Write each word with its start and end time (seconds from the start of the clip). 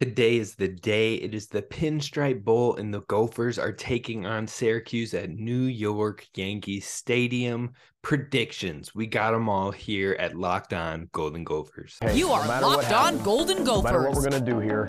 Today 0.00 0.38
is 0.38 0.54
the 0.54 0.66
day. 0.66 1.16
It 1.16 1.34
is 1.34 1.48
the 1.48 1.60
Pinstripe 1.60 2.42
Bowl, 2.42 2.76
and 2.76 2.94
the 2.94 3.02
Gophers 3.02 3.58
are 3.58 3.70
taking 3.70 4.24
on 4.24 4.46
Syracuse 4.46 5.12
at 5.12 5.28
New 5.28 5.64
York 5.64 6.26
Yankees 6.34 6.86
Stadium. 6.86 7.74
Predictions. 8.00 8.94
We 8.94 9.06
got 9.06 9.32
them 9.32 9.50
all 9.50 9.70
here 9.70 10.16
at 10.18 10.34
Locked 10.34 10.72
On 10.72 11.10
Golden 11.12 11.44
Gophers. 11.44 11.98
Hey, 12.00 12.16
You 12.16 12.30
are 12.30 12.48
matter 12.48 12.64
Locked 12.64 12.84
what 12.84 12.92
On 12.94 13.04
happens, 13.04 13.22
Golden 13.24 13.62
No 13.62 13.82
matter 13.82 14.00
what 14.00 14.14
we're 14.14 14.26
going 14.26 14.42
to 14.42 14.50
do 14.50 14.58
here, 14.58 14.88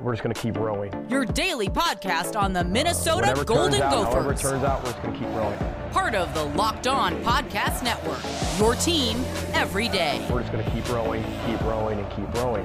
we're 0.00 0.12
just 0.12 0.22
going 0.22 0.32
to 0.32 0.40
keep 0.40 0.56
rowing. 0.56 0.92
Your 1.10 1.24
daily 1.24 1.66
podcast 1.66 2.40
on 2.40 2.52
the 2.52 2.60
uh, 2.60 2.62
Minnesota 2.62 3.22
Whatever 3.26 3.44
Golden 3.44 3.80
turns 3.80 3.82
out, 3.82 4.04
however 4.04 4.20
it 4.20 4.36
Gophers. 4.36 4.40
turns 4.40 4.62
out, 4.62 4.84
we're 4.84 4.90
just 4.92 5.02
going 5.02 5.14
to 5.14 5.18
keep 5.18 5.28
rowing. 5.30 5.58
Part 5.90 6.14
of 6.14 6.32
the 6.32 6.44
Locked 6.44 6.86
On 6.86 7.12
Podcast 7.24 7.82
Network. 7.82 8.20
Your 8.60 8.76
team 8.76 9.16
every 9.52 9.88
day. 9.88 10.24
We're 10.30 10.42
just 10.42 10.52
going 10.52 10.64
to 10.64 10.70
keep 10.70 10.88
rowing, 10.90 11.24
keep 11.44 11.60
rowing, 11.62 11.98
and 11.98 12.08
keep 12.12 12.32
rowing. 12.34 12.64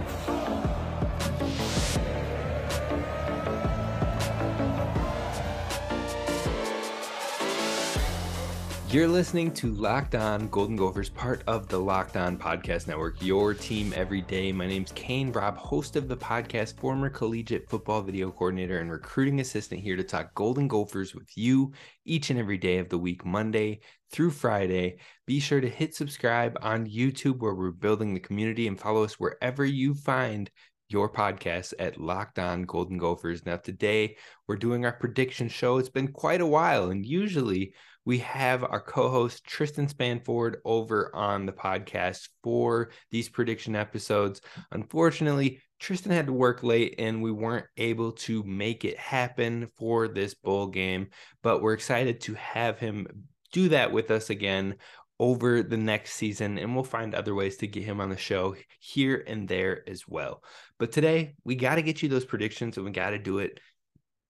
You're 8.91 9.07
listening 9.07 9.53
to 9.53 9.71
Locked 9.71 10.15
On 10.15 10.47
Golden 10.47 10.75
Gophers, 10.75 11.09
part 11.09 11.43
of 11.45 11.67
the 11.67 11.77
Locked 11.77 12.17
On 12.17 12.35
Podcast 12.35 12.87
Network, 12.87 13.21
your 13.21 13.53
team 13.53 13.93
every 13.95 14.21
day. 14.21 14.51
My 14.51 14.65
name's 14.65 14.91
Kane 14.93 15.31
Robb, 15.31 15.57
host 15.57 15.95
of 15.95 16.07
the 16.07 16.17
podcast, 16.17 16.75
former 16.79 17.07
collegiate 17.07 17.69
football 17.69 18.01
video 18.01 18.31
coordinator, 18.31 18.79
and 18.79 18.89
recruiting 18.89 19.41
assistant 19.41 19.81
here 19.81 19.95
to 19.95 20.03
talk 20.03 20.33
Golden 20.33 20.67
Gophers 20.67 21.13
with 21.13 21.29
you 21.37 21.71
each 22.03 22.31
and 22.31 22.39
every 22.39 22.57
day 22.57 22.79
of 22.79 22.89
the 22.89 22.97
week, 22.97 23.23
Monday 23.23 23.81
through 24.11 24.31
Friday. 24.31 24.97
Be 25.27 25.39
sure 25.39 25.61
to 25.61 25.69
hit 25.69 25.93
subscribe 25.93 26.57
on 26.63 26.87
YouTube, 26.87 27.37
where 27.37 27.53
we're 27.53 27.69
building 27.69 28.15
the 28.15 28.19
community, 28.19 28.67
and 28.67 28.79
follow 28.79 29.03
us 29.03 29.19
wherever 29.19 29.63
you 29.63 29.93
find 29.93 30.49
your 30.87 31.13
podcast 31.13 31.75
at 31.77 32.01
Locked 32.01 32.39
On 32.39 32.63
Golden 32.63 32.97
Gophers. 32.97 33.45
Now, 33.45 33.57
today 33.57 34.17
we're 34.47 34.55
doing 34.55 34.83
our 34.83 34.93
prediction 34.93 35.47
show. 35.47 35.77
It's 35.77 35.89
been 35.89 36.11
quite 36.11 36.41
a 36.41 36.47
while, 36.47 36.89
and 36.89 37.05
usually 37.05 37.75
we 38.05 38.19
have 38.19 38.63
our 38.63 38.81
co-host 38.81 39.43
Tristan 39.45 39.87
Spanford 39.87 40.57
over 40.65 41.15
on 41.15 41.45
the 41.45 41.51
podcast 41.51 42.29
for 42.43 42.89
these 43.11 43.29
prediction 43.29 43.75
episodes. 43.75 44.41
Unfortunately, 44.71 45.61
Tristan 45.79 46.11
had 46.11 46.27
to 46.27 46.33
work 46.33 46.63
late 46.63 46.95
and 46.99 47.21
we 47.21 47.31
weren't 47.31 47.67
able 47.77 48.11
to 48.11 48.43
make 48.43 48.83
it 48.83 48.97
happen 48.97 49.67
for 49.77 50.07
this 50.07 50.33
bowl 50.33 50.67
game, 50.67 51.07
but 51.41 51.61
we're 51.61 51.73
excited 51.73 52.21
to 52.21 52.33
have 52.35 52.79
him 52.79 53.07
do 53.51 53.69
that 53.69 53.91
with 53.91 54.11
us 54.11 54.29
again 54.29 54.75
over 55.19 55.61
the 55.61 55.77
next 55.77 56.13
season 56.13 56.57
and 56.57 56.73
we'll 56.73 56.83
find 56.83 57.13
other 57.13 57.35
ways 57.35 57.57
to 57.57 57.67
get 57.67 57.83
him 57.83 57.99
on 57.99 58.09
the 58.09 58.17
show 58.17 58.55
here 58.79 59.23
and 59.27 59.47
there 59.47 59.83
as 59.87 60.07
well. 60.07 60.43
But 60.77 60.91
today, 60.91 61.35
we 61.43 61.55
got 61.55 61.75
to 61.75 61.81
get 61.81 62.01
you 62.01 62.09
those 62.09 62.25
predictions 62.25 62.77
and 62.77 62.85
we 62.85 62.91
got 62.91 63.09
to 63.09 63.19
do 63.19 63.39
it 63.39 63.59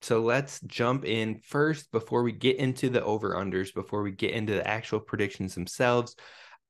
so 0.02 0.20
let's 0.20 0.60
jump 0.62 1.04
in 1.04 1.40
first 1.40 1.90
before 1.92 2.22
we 2.22 2.32
get 2.32 2.56
into 2.56 2.88
the 2.88 3.04
over 3.04 3.34
unders, 3.34 3.74
before 3.74 4.02
we 4.02 4.12
get 4.12 4.32
into 4.32 4.54
the 4.54 4.66
actual 4.66 5.00
predictions 5.00 5.54
themselves. 5.54 6.16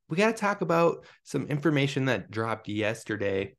We 0.09 0.17
got 0.17 0.34
to 0.34 0.41
talk 0.41 0.61
about 0.61 1.05
some 1.23 1.47
information 1.47 2.06
that 2.06 2.31
dropped 2.31 2.69
yesterday. 2.69 3.55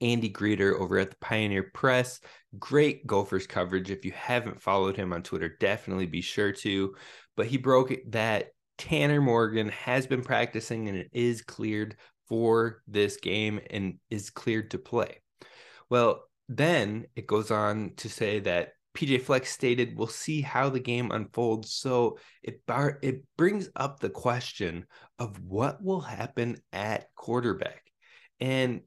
Andy 0.00 0.28
Greder 0.28 0.78
over 0.78 0.98
at 0.98 1.10
the 1.10 1.16
Pioneer 1.20 1.70
Press. 1.72 2.20
Great 2.58 3.06
Gophers 3.06 3.46
coverage. 3.46 3.90
If 3.90 4.04
you 4.04 4.12
haven't 4.12 4.60
followed 4.60 4.96
him 4.96 5.12
on 5.12 5.22
Twitter, 5.22 5.56
definitely 5.60 6.06
be 6.06 6.20
sure 6.20 6.52
to. 6.52 6.94
But 7.36 7.46
he 7.46 7.56
broke 7.56 7.94
that 8.08 8.48
Tanner 8.76 9.20
Morgan 9.20 9.68
has 9.68 10.06
been 10.06 10.22
practicing 10.22 10.88
and 10.88 10.98
it 10.98 11.08
is 11.12 11.42
cleared 11.42 11.96
for 12.28 12.82
this 12.88 13.16
game 13.18 13.60
and 13.70 13.98
is 14.10 14.30
cleared 14.30 14.72
to 14.72 14.78
play. 14.78 15.20
Well, 15.88 16.24
then 16.48 17.06
it 17.14 17.26
goes 17.26 17.50
on 17.50 17.92
to 17.98 18.08
say 18.08 18.40
that 18.40 18.73
PJ 18.94 19.18
Fleck 19.22 19.46
stated, 19.46 19.96
"We'll 19.96 20.06
see 20.06 20.40
how 20.40 20.70
the 20.70 20.80
game 20.80 21.10
unfolds." 21.10 21.72
So 21.72 22.18
it 22.42 22.64
bar- 22.66 22.98
it 23.02 23.24
brings 23.36 23.68
up 23.76 24.00
the 24.00 24.10
question 24.10 24.86
of 25.18 25.38
what 25.40 25.82
will 25.82 26.00
happen 26.00 26.58
at 26.72 27.14
quarterback, 27.14 27.82
and 28.40 28.82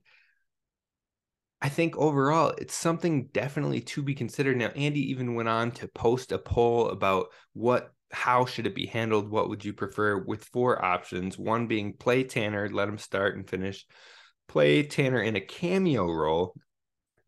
I 1.61 1.69
think 1.69 1.97
overall 1.97 2.53
it's 2.57 2.75
something 2.75 3.27
definitely 3.27 3.81
to 3.81 4.03
be 4.03 4.13
considered. 4.13 4.57
Now, 4.57 4.67
Andy 4.67 5.11
even 5.11 5.33
went 5.35 5.49
on 5.49 5.71
to 5.73 5.87
post 5.87 6.31
a 6.31 6.37
poll 6.37 6.89
about 6.89 7.27
what 7.53 7.91
how 8.11 8.45
should 8.45 8.67
it 8.67 8.75
be 8.75 8.85
handled, 8.85 9.29
what 9.29 9.49
would 9.49 9.65
you 9.65 9.73
prefer, 9.73 10.23
with 10.23 10.45
four 10.45 10.83
options. 10.83 11.37
One 11.37 11.67
being 11.67 11.93
play 11.93 12.23
Tanner, 12.23 12.69
let 12.69 12.87
him 12.87 12.97
start 12.97 13.35
and 13.35 13.49
finish. 13.49 13.85
Play 14.47 14.83
Tanner 14.83 15.21
in 15.21 15.35
a 15.35 15.41
cameo 15.41 16.05
role, 16.05 16.55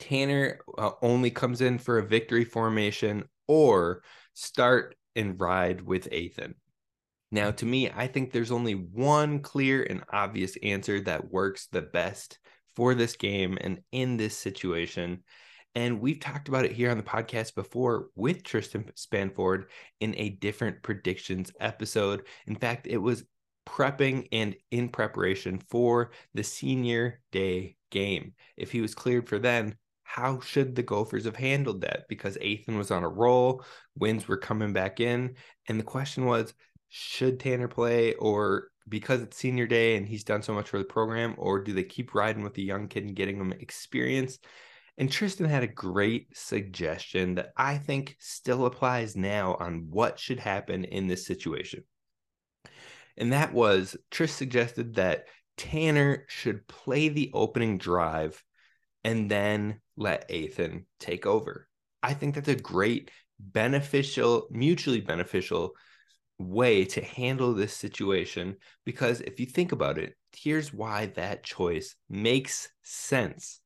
Tanner 0.10 0.60
uh, 0.76 0.92
only 1.04 1.30
comes 1.30 1.62
in 1.62 1.78
for 1.78 2.00
a 2.00 2.06
victory 2.06 2.44
formation 2.44 3.26
or 3.48 4.02
start 4.34 4.96
and 5.16 5.40
ride 5.40 5.82
with 5.82 6.10
Athan. 6.10 6.56
Now, 7.32 7.52
to 7.52 7.66
me, 7.66 7.92
I 7.92 8.08
think 8.08 8.32
there's 8.32 8.52
only 8.52 8.74
one 8.74 9.40
clear 9.42 9.84
and 9.84 10.04
obvious 10.12 10.58
answer 10.64 11.00
that 11.02 11.32
works 11.32 11.68
the 11.68 11.84
best 11.84 12.40
for 12.76 12.96
this 12.96 13.16
game 13.16 13.60
and 13.62 13.82
in 13.92 14.18
this 14.18 14.36
situation. 14.36 15.24
And 15.76 16.02
we've 16.02 16.20
talked 16.20 16.48
about 16.48 16.66
it 16.66 16.72
here 16.72 16.90
on 16.90 16.98
the 16.98 17.04
podcast 17.04 17.54
before 17.54 18.08
with 18.16 18.42
Tristan 18.42 18.90
Spanford 18.96 19.66
in 20.00 20.16
a 20.18 20.30
different 20.30 20.82
predictions 20.82 21.52
episode. 21.60 22.24
In 22.48 22.56
fact, 22.56 22.88
it 22.88 22.98
was 22.98 23.26
prepping 23.68 24.28
and 24.32 24.56
in 24.72 24.90
preparation 24.90 25.60
for 25.70 26.10
the 26.34 26.44
senior 26.44 27.22
day 27.32 27.76
game. 27.92 28.34
If 28.58 28.72
he 28.72 28.82
was 28.82 28.96
cleared 28.96 29.30
for 29.30 29.38
then, 29.38 29.76
how 30.10 30.40
should 30.40 30.74
the 30.74 30.82
Gophers 30.82 31.26
have 31.26 31.36
handled 31.36 31.82
that? 31.82 32.06
Because 32.10 32.36
Athan 32.38 32.80
was 32.80 32.90
on 32.90 33.04
a 33.04 33.08
roll, 33.08 33.64
wins 33.96 34.28
were 34.28 34.38
coming 34.38 34.74
back 34.74 35.00
in. 35.00 35.36
And 35.68 35.80
the 35.80 35.84
question 35.84 36.26
was, 36.26 36.52
should 36.88 37.40
Tanner 37.40 37.68
play 37.68 38.16
or 38.16 38.70
because 38.88 39.22
it's 39.22 39.38
senior 39.38 39.68
day 39.68 39.98
and 39.98 40.08
he's 40.08 40.24
done 40.24 40.42
so 40.42 40.52
much 40.52 40.68
for 40.68 40.80
the 40.80 40.84
program, 40.84 41.36
or 41.38 41.64
do 41.64 41.74
they 41.74 41.84
keep 41.84 42.16
riding 42.16 42.42
with 42.42 42.56
the 42.56 42.64
young 42.64 42.88
kid 42.88 43.04
and 43.04 43.16
getting 43.16 43.38
him 43.38 43.54
experience? 43.54 44.40
And 44.98 45.12
Tristan 45.12 45.48
had 45.48 45.62
a 45.62 45.68
great 45.68 46.36
suggestion 46.36 47.36
that 47.36 47.54
I 47.56 47.78
think 47.78 48.16
still 48.20 48.66
applies 48.66 49.16
now 49.16 49.58
on 49.60 49.92
what 49.92 50.18
should 50.18 50.40
happen 50.40 50.86
in 50.86 51.06
this 51.06 51.28
situation. 51.28 51.84
And 53.16 53.32
that 53.32 53.54
was 53.54 53.96
Tris 54.10 54.34
suggested 54.34 54.96
that 54.96 55.26
Tanner 55.56 56.26
should 56.30 56.68
play 56.68 57.10
the 57.10 57.30
opening 57.32 57.78
drive 57.78 58.44
and 59.04 59.30
then 59.30 59.80
let 60.00 60.28
Athan 60.30 60.86
take 61.00 61.28
over. 61.28 61.68
I 62.02 62.14
think 62.14 62.34
that's 62.34 62.48
a 62.48 62.56
great, 62.56 63.12
beneficial, 63.40 64.48
mutually 64.50 65.02
beneficial 65.02 65.76
way 66.40 66.86
to 66.86 67.02
handle 67.02 67.54
this 67.54 67.74
situation 67.74 68.56
because 68.86 69.22
if 69.22 69.40
you 69.40 69.46
think 69.46 69.74
about 69.74 69.98
it, 69.98 70.16
here's 70.36 70.74
why 70.74 71.08
that 71.08 71.44
choice 71.44 71.96
makes 72.10 72.70
sense. 72.82 73.60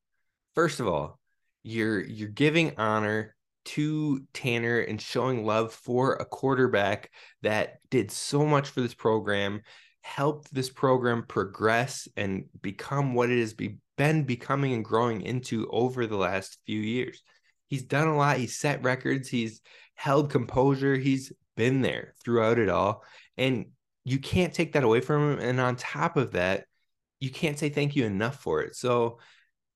First 0.56 0.80
of 0.80 0.88
all, 0.88 1.20
you're 1.62 2.04
you're 2.04 2.30
giving 2.30 2.74
honor 2.78 3.36
to 3.66 4.22
Tanner 4.34 4.80
and 4.80 5.02
showing 5.02 5.46
love 5.46 5.74
for 5.74 6.16
a 6.16 6.26
quarterback 6.26 7.12
that 7.42 7.78
did 7.90 8.12
so 8.12 8.46
much 8.46 8.70
for 8.70 8.82
this 8.82 8.94
program, 8.94 9.62
helped 10.02 10.54
this 10.54 10.70
program 10.70 11.24
progress 11.28 12.08
and 12.18 12.46
become 12.62 13.14
what 13.14 13.30
it 13.30 13.40
has 13.40 13.54
be, 13.54 13.78
been 13.98 14.24
becoming 14.24 14.74
and 14.74 14.86
growing 14.86 15.22
into 15.22 15.68
over 15.70 16.08
the 16.08 16.18
last 16.18 16.60
few 16.66 16.80
years. 16.80 17.22
He's 17.68 17.84
done 17.84 18.08
a 18.08 18.18
lot. 18.18 18.38
He's 18.38 18.58
set 18.60 18.84
records. 18.84 19.30
He's 19.30 19.62
held 19.96 20.30
composure. 20.30 20.96
He's 20.96 21.32
been 21.56 21.82
there 21.82 22.14
throughout 22.24 22.60
it 22.60 22.70
all. 22.70 23.04
And 23.38 23.68
you 24.04 24.20
can't 24.20 24.54
take 24.54 24.74
that 24.74 24.84
away 24.84 25.02
from 25.02 25.34
him. 25.34 25.40
And 25.40 25.60
on 25.60 25.76
top 25.76 26.18
of 26.18 26.32
that, 26.32 26.66
you 27.20 27.30
can't 27.30 27.58
say 27.58 27.70
thank 27.70 27.96
you 27.96 28.06
enough 28.06 28.42
for 28.42 28.62
it. 28.62 28.76
So 28.76 29.20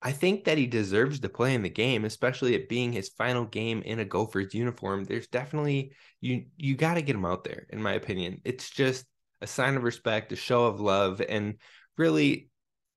I 0.02 0.12
think 0.12 0.44
that 0.44 0.58
he 0.58 0.68
deserves 0.68 1.20
to 1.22 1.30
play 1.30 1.56
in 1.56 1.64
the 1.64 1.70
game, 1.70 2.06
especially 2.06 2.54
it 2.54 2.70
being 2.70 2.92
his 2.92 3.10
final 3.10 3.46
game 3.46 3.82
in 3.82 4.00
a 4.00 4.06
Gophers 4.06 4.54
uniform. 4.54 5.06
There's 5.06 5.28
definitely 5.28 5.94
you 6.22 6.46
you 6.56 6.76
got 6.76 6.96
to 6.96 7.02
get 7.02 7.16
him 7.16 7.26
out 7.26 7.44
there, 7.44 7.66
in 7.70 7.82
my 7.82 7.94
opinion. 7.94 8.42
It's 8.46 8.70
just 8.70 9.06
a 9.42 9.48
sign 9.48 9.76
of 9.76 9.84
respect, 9.84 10.32
a 10.32 10.36
show 10.36 10.66
of 10.66 10.80
love, 10.80 11.22
and 11.28 11.56
really 11.98 12.50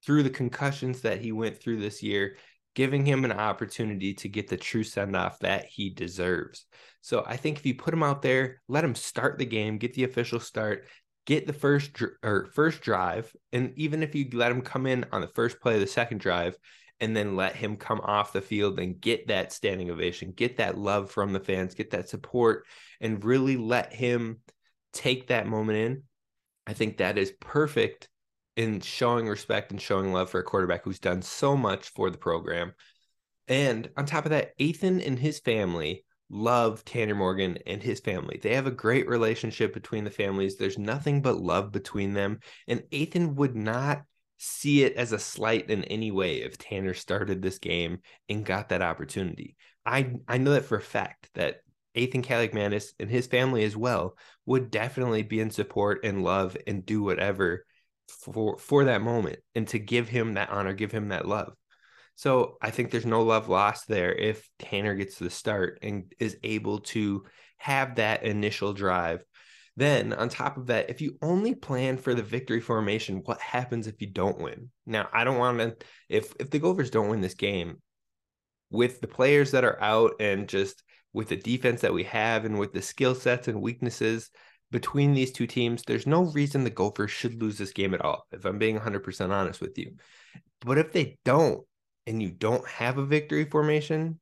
through 0.04 0.22
the 0.22 0.30
concussions 0.30 1.02
that 1.02 1.20
he 1.20 1.32
went 1.32 1.60
through 1.60 1.80
this 1.80 2.02
year, 2.02 2.36
giving 2.74 3.04
him 3.04 3.24
an 3.24 3.32
opportunity 3.32 4.14
to 4.14 4.28
get 4.28 4.48
the 4.48 4.56
true 4.56 4.84
send 4.84 5.16
off 5.16 5.38
that 5.40 5.66
he 5.66 5.90
deserves. 5.90 6.66
So 7.00 7.24
I 7.26 7.36
think 7.36 7.58
if 7.58 7.66
you 7.66 7.74
put 7.74 7.94
him 7.94 8.02
out 8.02 8.22
there, 8.22 8.62
let 8.68 8.84
him 8.84 8.94
start 8.94 9.38
the 9.38 9.46
game, 9.46 9.78
get 9.78 9.94
the 9.94 10.04
official 10.04 10.40
start, 10.40 10.86
get 11.26 11.46
the 11.46 11.52
first 11.52 11.92
dr- 11.92 12.12
or 12.22 12.50
first 12.54 12.80
drive, 12.80 13.34
and 13.52 13.72
even 13.76 14.02
if 14.02 14.14
you 14.14 14.28
let 14.32 14.52
him 14.52 14.62
come 14.62 14.86
in 14.86 15.04
on 15.12 15.20
the 15.20 15.28
first 15.28 15.60
play 15.60 15.74
of 15.74 15.80
the 15.80 15.86
second 15.86 16.18
drive, 16.18 16.56
and 17.00 17.16
then 17.16 17.34
let 17.34 17.56
him 17.56 17.76
come 17.76 18.00
off 18.00 18.32
the 18.32 18.42
field 18.42 18.78
and 18.78 19.00
get 19.00 19.28
that 19.28 19.52
standing 19.52 19.90
ovation, 19.90 20.32
get 20.32 20.58
that 20.58 20.76
love 20.76 21.10
from 21.10 21.32
the 21.32 21.40
fans, 21.40 21.74
get 21.74 21.90
that 21.90 22.08
support, 22.08 22.66
and 23.00 23.24
really 23.24 23.56
let 23.56 23.92
him 23.92 24.40
take 24.92 25.28
that 25.28 25.46
moment 25.46 25.78
in. 25.78 26.02
I 26.66 26.74
think 26.74 26.98
that 26.98 27.16
is 27.16 27.32
perfect 27.40 28.08
in 28.56 28.80
showing 28.80 29.28
respect 29.28 29.70
and 29.70 29.80
showing 29.80 30.12
love 30.12 30.30
for 30.30 30.40
a 30.40 30.44
quarterback 30.44 30.84
who's 30.84 30.98
done 30.98 31.22
so 31.22 31.56
much 31.56 31.90
for 31.90 32.10
the 32.10 32.18
program. 32.18 32.72
And 33.48 33.90
on 33.96 34.06
top 34.06 34.26
of 34.26 34.30
that, 34.30 34.56
Athan 34.58 35.04
and 35.06 35.18
his 35.18 35.40
family 35.40 36.04
love 36.30 36.84
Tanner 36.84 37.14
Morgan 37.14 37.58
and 37.66 37.82
his 37.82 38.00
family. 38.00 38.38
They 38.40 38.54
have 38.54 38.66
a 38.66 38.72
great 38.72 39.08
relationship 39.08 39.74
between 39.74 40.04
the 40.04 40.10
families. 40.10 40.56
There's 40.56 40.78
nothing 40.78 41.22
but 41.22 41.40
love 41.40 41.72
between 41.72 42.14
them. 42.14 42.38
And 42.68 42.82
Athan 42.92 43.34
would 43.34 43.56
not 43.56 44.02
see 44.38 44.84
it 44.84 44.94
as 44.94 45.12
a 45.12 45.18
slight 45.18 45.68
in 45.68 45.84
any 45.84 46.10
way 46.10 46.36
if 46.42 46.56
Tanner 46.56 46.94
started 46.94 47.42
this 47.42 47.58
game 47.58 47.98
and 48.28 48.44
got 48.44 48.70
that 48.70 48.82
opportunity. 48.82 49.56
I 49.84 50.14
I 50.28 50.38
know 50.38 50.52
that 50.52 50.64
for 50.64 50.78
a 50.78 50.82
fact 50.82 51.28
that 51.34 51.60
Athan 51.96 52.24
Kaliakmanis 52.24 52.92
and 53.00 53.10
his 53.10 53.26
family 53.26 53.64
as 53.64 53.76
well 53.76 54.16
would 54.46 54.70
definitely 54.70 55.22
be 55.22 55.40
in 55.40 55.50
support 55.50 56.04
and 56.04 56.22
love 56.22 56.56
and 56.66 56.86
do 56.86 57.02
whatever 57.02 57.64
for 58.10 58.58
for 58.58 58.84
that 58.84 59.02
moment 59.02 59.38
and 59.54 59.66
to 59.68 59.78
give 59.78 60.08
him 60.08 60.34
that 60.34 60.50
honor, 60.50 60.72
give 60.72 60.92
him 60.92 61.08
that 61.08 61.26
love. 61.26 61.54
So 62.16 62.58
I 62.60 62.70
think 62.70 62.90
there's 62.90 63.06
no 63.06 63.22
love 63.22 63.48
lost 63.48 63.88
there 63.88 64.12
if 64.12 64.48
Tanner 64.58 64.94
gets 64.94 65.18
the 65.18 65.30
start 65.30 65.78
and 65.82 66.12
is 66.18 66.36
able 66.42 66.80
to 66.80 67.24
have 67.56 67.96
that 67.96 68.24
initial 68.24 68.72
drive. 68.72 69.24
Then 69.76 70.12
on 70.12 70.28
top 70.28 70.58
of 70.58 70.66
that, 70.66 70.90
if 70.90 71.00
you 71.00 71.16
only 71.22 71.54
plan 71.54 71.96
for 71.96 72.14
the 72.14 72.22
victory 72.22 72.60
formation, 72.60 73.22
what 73.24 73.40
happens 73.40 73.86
if 73.86 74.00
you 74.02 74.08
don't 74.08 74.40
win? 74.40 74.70
Now, 74.84 75.08
I 75.12 75.24
don't 75.24 75.38
want 75.38 75.58
to 75.58 75.76
if 76.08 76.34
if 76.38 76.50
the 76.50 76.58
Gophers 76.58 76.90
don't 76.90 77.08
win 77.08 77.20
this 77.22 77.34
game 77.34 77.80
with 78.70 79.00
the 79.00 79.08
players 79.08 79.52
that 79.52 79.64
are 79.64 79.80
out 79.82 80.12
and 80.20 80.48
just 80.48 80.82
with 81.12 81.28
the 81.28 81.36
defense 81.36 81.80
that 81.80 81.94
we 81.94 82.04
have 82.04 82.44
and 82.44 82.58
with 82.58 82.72
the 82.72 82.82
skill 82.82 83.14
sets 83.14 83.48
and 83.48 83.60
weaknesses 83.60 84.30
between 84.70 85.14
these 85.14 85.32
two 85.32 85.46
teams, 85.46 85.82
there's 85.82 86.06
no 86.06 86.24
reason 86.24 86.64
the 86.64 86.70
Gophers 86.70 87.10
should 87.10 87.40
lose 87.40 87.58
this 87.58 87.72
game 87.72 87.94
at 87.94 88.04
all, 88.04 88.26
if 88.32 88.44
I'm 88.44 88.58
being 88.58 88.78
100% 88.78 89.30
honest 89.30 89.60
with 89.60 89.76
you. 89.78 89.94
But 90.60 90.78
if 90.78 90.92
they 90.92 91.18
don't, 91.24 91.64
and 92.06 92.22
you 92.22 92.30
don't 92.30 92.66
have 92.66 92.98
a 92.98 93.04
victory 93.04 93.44
formation, 93.44 94.20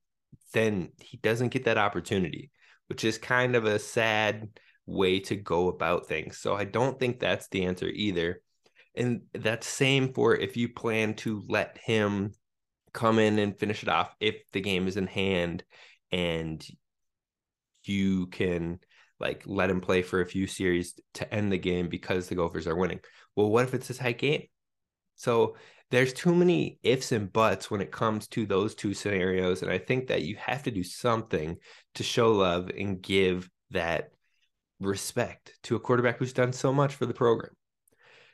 then 0.52 0.90
he 1.00 1.18
doesn't 1.18 1.48
get 1.48 1.64
that 1.64 1.78
opportunity, 1.78 2.50
which 2.88 3.04
is 3.04 3.18
kind 3.18 3.56
of 3.56 3.64
a 3.64 3.78
sad 3.78 4.48
way 4.86 5.20
to 5.20 5.36
go 5.36 5.68
about 5.68 6.06
things. 6.06 6.38
So 6.38 6.54
I 6.54 6.64
don't 6.64 6.98
think 6.98 7.20
that's 7.20 7.48
the 7.48 7.66
answer 7.66 7.86
either. 7.86 8.40
And 8.94 9.22
that's 9.32 9.66
same 9.66 10.12
for 10.12 10.34
if 10.34 10.56
you 10.56 10.70
plan 10.70 11.14
to 11.16 11.44
let 11.46 11.78
him 11.78 12.32
come 12.92 13.18
in 13.18 13.38
and 13.38 13.58
finish 13.58 13.82
it 13.82 13.88
off 13.88 14.14
if 14.18 14.36
the 14.52 14.60
game 14.60 14.88
is 14.88 14.96
in 14.96 15.06
hand 15.06 15.62
and 16.10 16.66
you 17.84 18.26
can 18.26 18.80
like 19.20 19.42
let 19.46 19.70
him 19.70 19.80
play 19.80 20.02
for 20.02 20.20
a 20.20 20.26
few 20.26 20.46
series 20.46 20.98
to 21.14 21.34
end 21.34 21.52
the 21.52 21.58
game 21.58 21.88
because 21.88 22.28
the 22.28 22.34
Gophers 22.34 22.66
are 22.66 22.76
winning. 22.76 23.00
Well, 23.36 23.50
what 23.50 23.64
if 23.64 23.74
it's 23.74 23.90
a 23.90 23.94
tight 23.94 24.18
game? 24.18 24.44
So 25.16 25.56
there's 25.90 26.12
too 26.12 26.34
many 26.34 26.78
ifs 26.82 27.12
and 27.12 27.32
buts 27.32 27.70
when 27.70 27.80
it 27.80 27.90
comes 27.90 28.28
to 28.28 28.46
those 28.46 28.74
two 28.74 28.94
scenarios. 28.94 29.62
And 29.62 29.70
I 29.70 29.78
think 29.78 30.08
that 30.08 30.22
you 30.22 30.36
have 30.36 30.62
to 30.64 30.70
do 30.70 30.82
something 30.82 31.56
to 31.94 32.02
show 32.02 32.32
love 32.32 32.70
and 32.76 33.00
give 33.00 33.50
that 33.70 34.10
respect 34.80 35.54
to 35.64 35.76
a 35.76 35.80
quarterback 35.80 36.18
who's 36.18 36.32
done 36.32 36.52
so 36.52 36.72
much 36.72 36.94
for 36.94 37.06
the 37.06 37.14
program. 37.14 37.52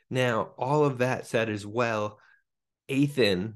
Now, 0.09 0.51
all 0.57 0.85
of 0.85 0.99
that 0.99 1.25
said 1.25 1.49
as 1.49 1.65
well, 1.65 2.19
Athan 2.89 3.55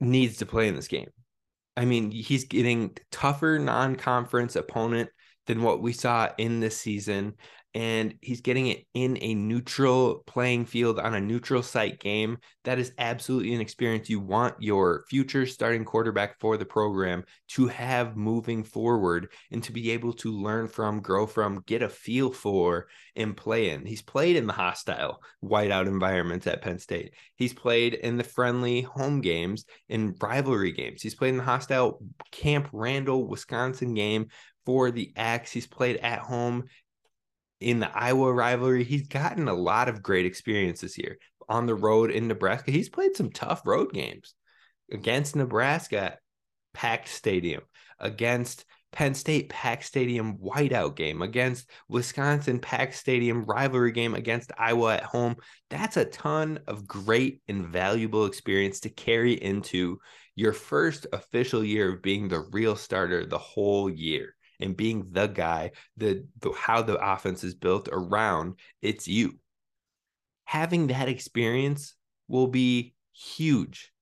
needs 0.00 0.38
to 0.38 0.46
play 0.46 0.68
in 0.68 0.74
this 0.74 0.88
game. 0.88 1.10
I 1.76 1.84
mean, 1.84 2.10
he's 2.10 2.44
getting 2.44 2.96
tougher 3.10 3.58
non-conference 3.58 4.56
opponent 4.56 5.10
than 5.46 5.62
what 5.62 5.80
we 5.80 5.92
saw 5.92 6.30
in 6.38 6.60
this 6.60 6.76
season 6.76 7.34
and 7.74 8.14
he's 8.20 8.42
getting 8.42 8.66
it 8.66 8.84
in 8.92 9.16
a 9.22 9.34
neutral 9.34 10.22
playing 10.26 10.66
field 10.66 10.98
on 10.98 11.14
a 11.14 11.20
neutral 11.20 11.62
site 11.62 11.98
game. 12.00 12.36
That 12.64 12.78
is 12.78 12.92
absolutely 12.98 13.54
an 13.54 13.60
experience 13.60 14.10
you 14.10 14.20
want 14.20 14.56
your 14.60 15.04
future 15.08 15.46
starting 15.46 15.84
quarterback 15.84 16.38
for 16.38 16.56
the 16.56 16.66
program 16.66 17.24
to 17.48 17.68
have 17.68 18.16
moving 18.16 18.62
forward 18.62 19.32
and 19.50 19.62
to 19.64 19.72
be 19.72 19.90
able 19.92 20.12
to 20.14 20.32
learn 20.32 20.68
from, 20.68 21.00
grow 21.00 21.26
from, 21.26 21.62
get 21.66 21.82
a 21.82 21.88
feel 21.88 22.30
for, 22.30 22.88
and 23.16 23.36
play 23.36 23.70
in. 23.70 23.86
He's 23.86 24.02
played 24.02 24.36
in 24.36 24.46
the 24.46 24.52
hostile 24.52 25.22
whiteout 25.42 25.86
environments 25.86 26.46
at 26.46 26.62
Penn 26.62 26.78
State. 26.78 27.14
He's 27.36 27.54
played 27.54 27.94
in 27.94 28.18
the 28.18 28.24
friendly 28.24 28.82
home 28.82 29.22
games 29.22 29.64
in 29.88 30.14
rivalry 30.20 30.72
games. 30.72 31.02
He's 31.02 31.14
played 31.14 31.30
in 31.30 31.38
the 31.38 31.42
hostile 31.42 32.00
Camp 32.30 32.68
Randall, 32.72 33.26
Wisconsin 33.26 33.94
game 33.94 34.28
for 34.64 34.90
the 34.90 35.12
Axe. 35.16 35.52
He's 35.52 35.66
played 35.66 35.96
at 35.96 36.20
home 36.20 36.64
in 37.62 37.80
the 37.80 37.90
Iowa 37.96 38.32
rivalry. 38.32 38.84
He's 38.84 39.06
gotten 39.06 39.48
a 39.48 39.54
lot 39.54 39.88
of 39.88 40.02
great 40.02 40.26
experience 40.26 40.80
this 40.80 40.98
year 40.98 41.18
on 41.48 41.66
the 41.66 41.74
road 41.74 42.10
in 42.10 42.28
Nebraska. 42.28 42.70
He's 42.70 42.88
played 42.88 43.16
some 43.16 43.30
tough 43.30 43.62
road 43.64 43.92
games 43.92 44.34
against 44.90 45.36
Nebraska, 45.36 46.18
packed 46.74 47.08
stadium, 47.08 47.62
against 47.98 48.64
Penn 48.92 49.14
State 49.14 49.48
packed 49.48 49.84
stadium 49.84 50.36
whiteout 50.36 50.96
game, 50.96 51.22
against 51.22 51.70
Wisconsin 51.88 52.58
packed 52.58 52.94
stadium 52.94 53.44
rivalry 53.44 53.92
game 53.92 54.14
against 54.14 54.52
Iowa 54.58 54.96
at 54.96 55.04
home. 55.04 55.36
That's 55.70 55.96
a 55.96 56.04
ton 56.04 56.60
of 56.66 56.86
great 56.86 57.40
and 57.48 57.66
valuable 57.66 58.26
experience 58.26 58.80
to 58.80 58.90
carry 58.90 59.32
into 59.32 59.98
your 60.34 60.52
first 60.52 61.06
official 61.12 61.64
year 61.64 61.94
of 61.94 62.02
being 62.02 62.28
the 62.28 62.46
real 62.52 62.76
starter 62.76 63.24
the 63.24 63.38
whole 63.38 63.88
year 63.88 64.34
and 64.62 64.76
being 64.76 65.08
the 65.10 65.26
guy, 65.26 65.72
the, 65.96 66.24
the 66.40 66.52
how 66.52 66.82
the 66.82 66.96
offense 66.96 67.44
is 67.44 67.54
built 67.54 67.88
around 67.90 68.58
it's 68.80 69.08
you. 69.08 69.38
Having 70.44 70.88
that 70.88 71.08
experience 71.08 71.94
will 72.28 72.46
be 72.46 72.94
huge, 73.12 73.92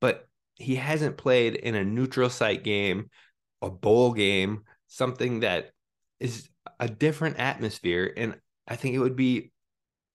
but 0.00 0.26
he 0.56 0.76
hasn't 0.76 1.16
played 1.16 1.54
in 1.54 1.74
a 1.74 1.84
neutral 1.84 2.30
site 2.30 2.62
game, 2.62 3.10
a 3.62 3.70
bowl 3.70 4.12
game, 4.12 4.64
something 4.88 5.40
that 5.40 5.70
is 6.18 6.48
a 6.78 6.88
different 6.88 7.38
atmosphere. 7.38 8.12
And 8.16 8.36
I 8.68 8.76
think 8.76 8.94
it 8.94 8.98
would 8.98 9.16
be 9.16 9.52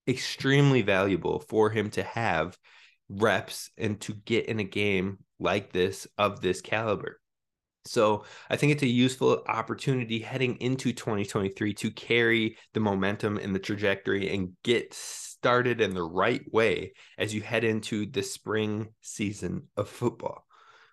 extremely 0.07 0.81
valuable 0.81 1.39
for 1.39 1.69
him 1.69 1.89
to 1.91 2.03
have 2.03 2.57
reps 3.09 3.71
and 3.77 3.99
to 4.01 4.13
get 4.13 4.45
in 4.45 4.59
a 4.59 4.63
game 4.63 5.19
like 5.39 5.71
this 5.71 6.07
of 6.17 6.41
this 6.41 6.61
caliber. 6.61 7.19
So 7.85 8.25
I 8.49 8.55
think 8.55 8.71
it's 8.71 8.83
a 8.83 8.87
useful 8.87 9.43
opportunity 9.47 10.19
heading 10.19 10.55
into 10.57 10.91
2023 10.91 11.73
to 11.75 11.91
carry 11.91 12.57
the 12.73 12.79
momentum 12.79 13.37
and 13.37 13.53
the 13.53 13.59
trajectory 13.59 14.33
and 14.33 14.53
get 14.63 14.93
started 14.93 15.81
in 15.81 15.93
the 15.93 16.03
right 16.03 16.41
way 16.51 16.93
as 17.17 17.33
you 17.33 17.41
head 17.41 17.63
into 17.63 18.07
the 18.07 18.23
spring 18.23 18.89
season 19.01 19.67
of 19.77 19.87
football. 19.87 20.45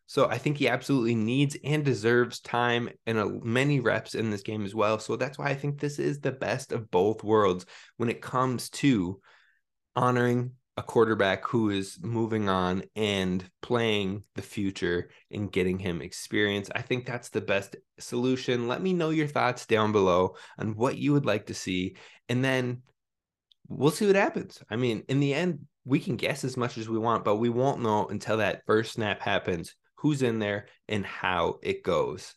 So 0.06 0.28
I 0.28 0.36
think 0.36 0.58
he 0.58 0.68
absolutely 0.68 1.14
needs 1.14 1.56
and 1.64 1.82
deserves 1.82 2.40
time 2.40 2.90
and 3.06 3.18
a, 3.18 3.26
many 3.42 3.80
reps 3.80 4.14
in 4.14 4.30
this 4.30 4.42
game 4.42 4.64
as 4.64 4.74
well. 4.74 4.98
So 4.98 5.16
that's 5.16 5.38
why 5.38 5.46
I 5.46 5.54
think 5.54 5.80
this 5.80 5.98
is 5.98 6.20
the 6.20 6.32
best 6.32 6.72
of 6.72 6.90
both 6.90 7.24
worlds 7.24 7.64
when 7.96 8.10
it 8.10 8.20
comes 8.20 8.68
to 8.70 9.20
honoring 9.96 10.52
a 10.76 10.82
quarterback 10.82 11.46
who 11.46 11.70
is 11.70 11.98
moving 12.00 12.48
on 12.48 12.82
and 12.96 13.44
playing 13.60 14.24
the 14.34 14.42
future 14.42 15.10
and 15.30 15.52
getting 15.52 15.78
him 15.78 16.00
experience. 16.00 16.70
I 16.74 16.80
think 16.80 17.04
that's 17.04 17.28
the 17.28 17.42
best 17.42 17.76
solution. 17.98 18.68
Let 18.68 18.80
me 18.80 18.94
know 18.94 19.10
your 19.10 19.26
thoughts 19.26 19.66
down 19.66 19.92
below 19.92 20.36
on 20.58 20.74
what 20.74 20.96
you 20.96 21.12
would 21.12 21.26
like 21.26 21.46
to 21.46 21.54
see. 21.54 21.96
And 22.28 22.42
then 22.42 22.82
we'll 23.68 23.90
see 23.90 24.06
what 24.06 24.16
happens. 24.16 24.62
I 24.70 24.76
mean, 24.76 25.02
in 25.08 25.20
the 25.20 25.34
end, 25.34 25.66
we 25.84 26.00
can 26.00 26.16
guess 26.16 26.44
as 26.44 26.56
much 26.56 26.78
as 26.78 26.88
we 26.88 26.98
want, 26.98 27.24
but 27.24 27.36
we 27.36 27.50
won't 27.50 27.82
know 27.82 28.06
until 28.06 28.38
that 28.38 28.62
first 28.66 28.94
snap 28.94 29.20
happens 29.20 29.74
who's 29.96 30.22
in 30.22 30.38
there 30.38 30.66
and 30.88 31.04
how 31.04 31.58
it 31.62 31.82
goes. 31.82 32.34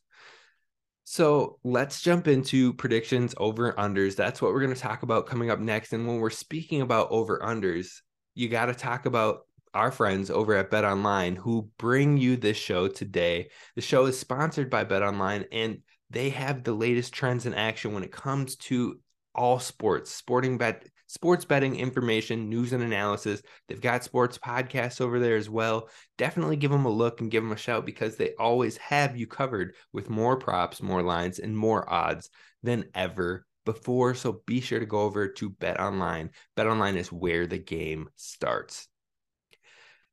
So 1.06 1.60
let's 1.63 2.01
jump 2.01 2.27
into 2.27 2.74
predictions 2.74 3.36
over 3.38 3.74
unders. 3.74 4.15
That's 4.15 4.42
what 4.42 4.51
we're 4.51 4.62
going 4.62 4.74
to 4.74 4.80
talk 4.80 5.04
about 5.04 5.27
coming 5.27 5.51
up 5.51 5.60
next. 5.60 5.94
And 5.94 6.08
when 6.08 6.18
we're 6.18 6.32
speaking 6.32 6.82
about 6.82 7.12
over 7.12 7.39
unders, 7.39 8.01
you 8.36 8.50
got 8.50 8.65
to 8.68 8.75
talk 8.75 9.06
about 9.06 9.48
our 9.74 9.92
friends 9.92 10.30
over 10.30 10.56
at 10.56 10.70
Bet 10.70 10.86
Online 10.86 11.36
who 11.36 11.70
bring 11.77 12.18
you 12.18 12.38
this 12.38 12.58
show 12.58 12.88
today. 12.88 13.50
The 13.75 13.82
show 13.82 14.06
is 14.06 14.20
sponsored 14.20 14.70
by 14.70 14.84
Bet 14.84 15.01
Online 15.01 15.46
and 15.51 15.80
they 16.10 16.30
have 16.30 16.63
the 16.63 16.74
latest 16.74 17.13
trends 17.13 17.46
in 17.46 17.54
action 17.54 17.94
when 17.94 18.04
it 18.04 18.12
comes 18.12 18.56
to 18.56 19.00
all 19.34 19.60
sports, 19.60 20.12
sporting 20.12 20.58
bet, 20.58 20.88
sports 21.08 21.44
betting 21.44 21.75
information, 21.75 22.50
news 22.50 22.72
and 22.72 22.84
analysis. 22.84 23.42
They've 23.68 23.82
got 23.82 24.04
sports 24.04 24.38
podcasts 24.38 25.01
over 25.01 25.20
there 25.20 25.36
as 25.36 25.50
well. 25.50 25.89
Definitely 26.18 26.56
give 26.56 26.72
them 26.72 26.86
a 26.86 26.89
look 26.89 27.20
and 27.20 27.32
give 27.32 27.44
them 27.44 27.51
a 27.51 27.58
shout 27.58 27.86
because 27.86 28.15
they 28.15 28.34
always 28.36 28.77
have 28.77 29.18
you 29.18 29.27
covered 29.27 29.75
with 29.92 30.10
more 30.10 30.38
props, 30.38 30.82
more 30.82 31.01
lines, 31.01 31.39
and 31.39 31.58
more 31.58 31.92
odds 31.92 32.30
than 32.63 32.86
ever 32.94 33.46
before. 33.65 34.13
So 34.13 34.41
be 34.45 34.62
sure 34.62 34.79
to 34.79 34.86
go 34.86 35.01
over 35.01 35.27
to 35.27 35.50
Bet 35.50 35.79
Online. 35.79 36.29
Bet 36.55 36.67
Online 36.67 36.95
is 36.95 37.12
where 37.12 37.48
the 37.48 37.57
game 37.57 38.10
starts. 38.15 38.88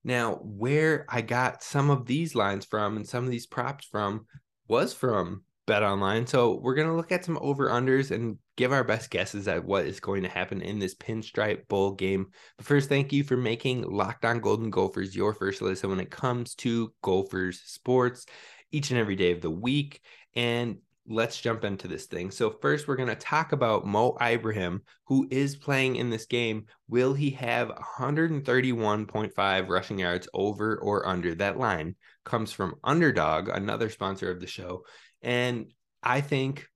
Now, 0.05 0.35
where 0.43 1.07
I 1.09 1.21
got 1.21 1.63
some 1.63 1.91
of 1.91 2.07
these 2.07 2.35
lines 2.35 2.65
from 2.65 2.97
and 2.97 3.07
some 3.07 3.25
of 3.25 3.31
these 3.31 3.47
props 3.47 3.87
from 3.87 4.27
was 4.67 4.93
from 4.93 5.45
Bet 5.67 5.83
Online. 5.83 6.27
So 6.27 6.59
we're 6.61 6.75
gonna 6.75 6.97
look 6.97 7.13
at 7.13 7.25
some 7.25 7.39
over 7.41 7.69
unders 7.69 8.11
and 8.11 8.39
give 8.57 8.73
our 8.73 8.85
best 8.85 9.11
guesses 9.11 9.49
at 9.49 9.65
what 9.65 9.87
is 9.87 10.01
going 10.01 10.23
to 10.23 10.29
happen 10.29 10.61
in 10.61 10.79
this 10.79 10.95
Pinstripe 10.95 11.69
Bowl 11.69 11.93
game. 11.93 12.27
But 12.57 12.67
first, 12.67 12.89
thank 12.89 13.13
you 13.13 13.25
for 13.25 13.37
making 13.37 13.83
Locked 13.83 14.25
On 14.25 14.41
Golden 14.41 14.71
Gophers 14.71 15.17
your 15.17 15.33
first 15.33 15.63
listen 15.63 15.91
when 15.91 16.01
it 16.01 16.11
comes 16.11 16.55
to 16.57 16.93
Gophers 17.03 17.61
sports 17.65 18.27
each 18.71 18.91
and 18.91 18.99
every 18.99 19.17
day 19.17 19.33
of 19.33 19.41
the 19.41 19.51
week. 19.51 20.01
And 20.35 20.79
let's 21.07 21.41
jump 21.41 21.65
into 21.65 21.89
this 21.89 22.07
thing. 22.07 22.31
So 22.31 22.51
first, 22.51 22.87
we're 22.87 22.97
gonna 22.97 23.17
talk 23.17 23.53
about 23.53 23.87
Mo 23.87 24.17
Ibrahim, 24.21 24.83
who 25.07 25.27
is 25.31 25.57
playing 25.57 25.97
in 25.97 26.11
this 26.11 26.27
game. 26.27 26.67
Will 26.89 27.15
he 27.15 27.31
have 27.31 27.69
131.5 27.69 29.69
rushing 29.69 29.99
yards 29.99 30.29
over 30.33 30.79
or 30.79 31.07
under? 31.07 31.35
That 31.35 31.59
line 31.59 31.97
comes 32.25 32.53
from 32.53 32.77
Underdog, 32.85 33.49
another 33.49 33.91
sponsor 33.91 34.31
of 34.31 34.41
the 34.41 34.47
show. 34.47 34.85
And 35.23 35.73
I 36.03 36.21
think 36.21 36.69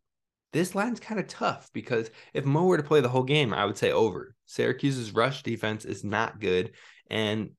this 0.52 0.74
line's 0.74 1.00
kind 1.00 1.20
of 1.20 1.28
tough 1.28 1.70
because 1.72 2.10
if 2.32 2.44
Mo 2.44 2.64
were 2.64 2.76
to 2.76 2.82
play 2.82 3.00
the 3.00 3.08
whole 3.08 3.24
game, 3.24 3.52
I 3.52 3.64
would 3.64 3.78
say 3.78 3.92
over. 3.92 4.34
Syracuse's 4.46 5.12
rush 5.12 5.42
defense 5.42 5.84
is 5.84 6.04
not 6.04 6.40
good. 6.40 6.72
And 7.10 7.50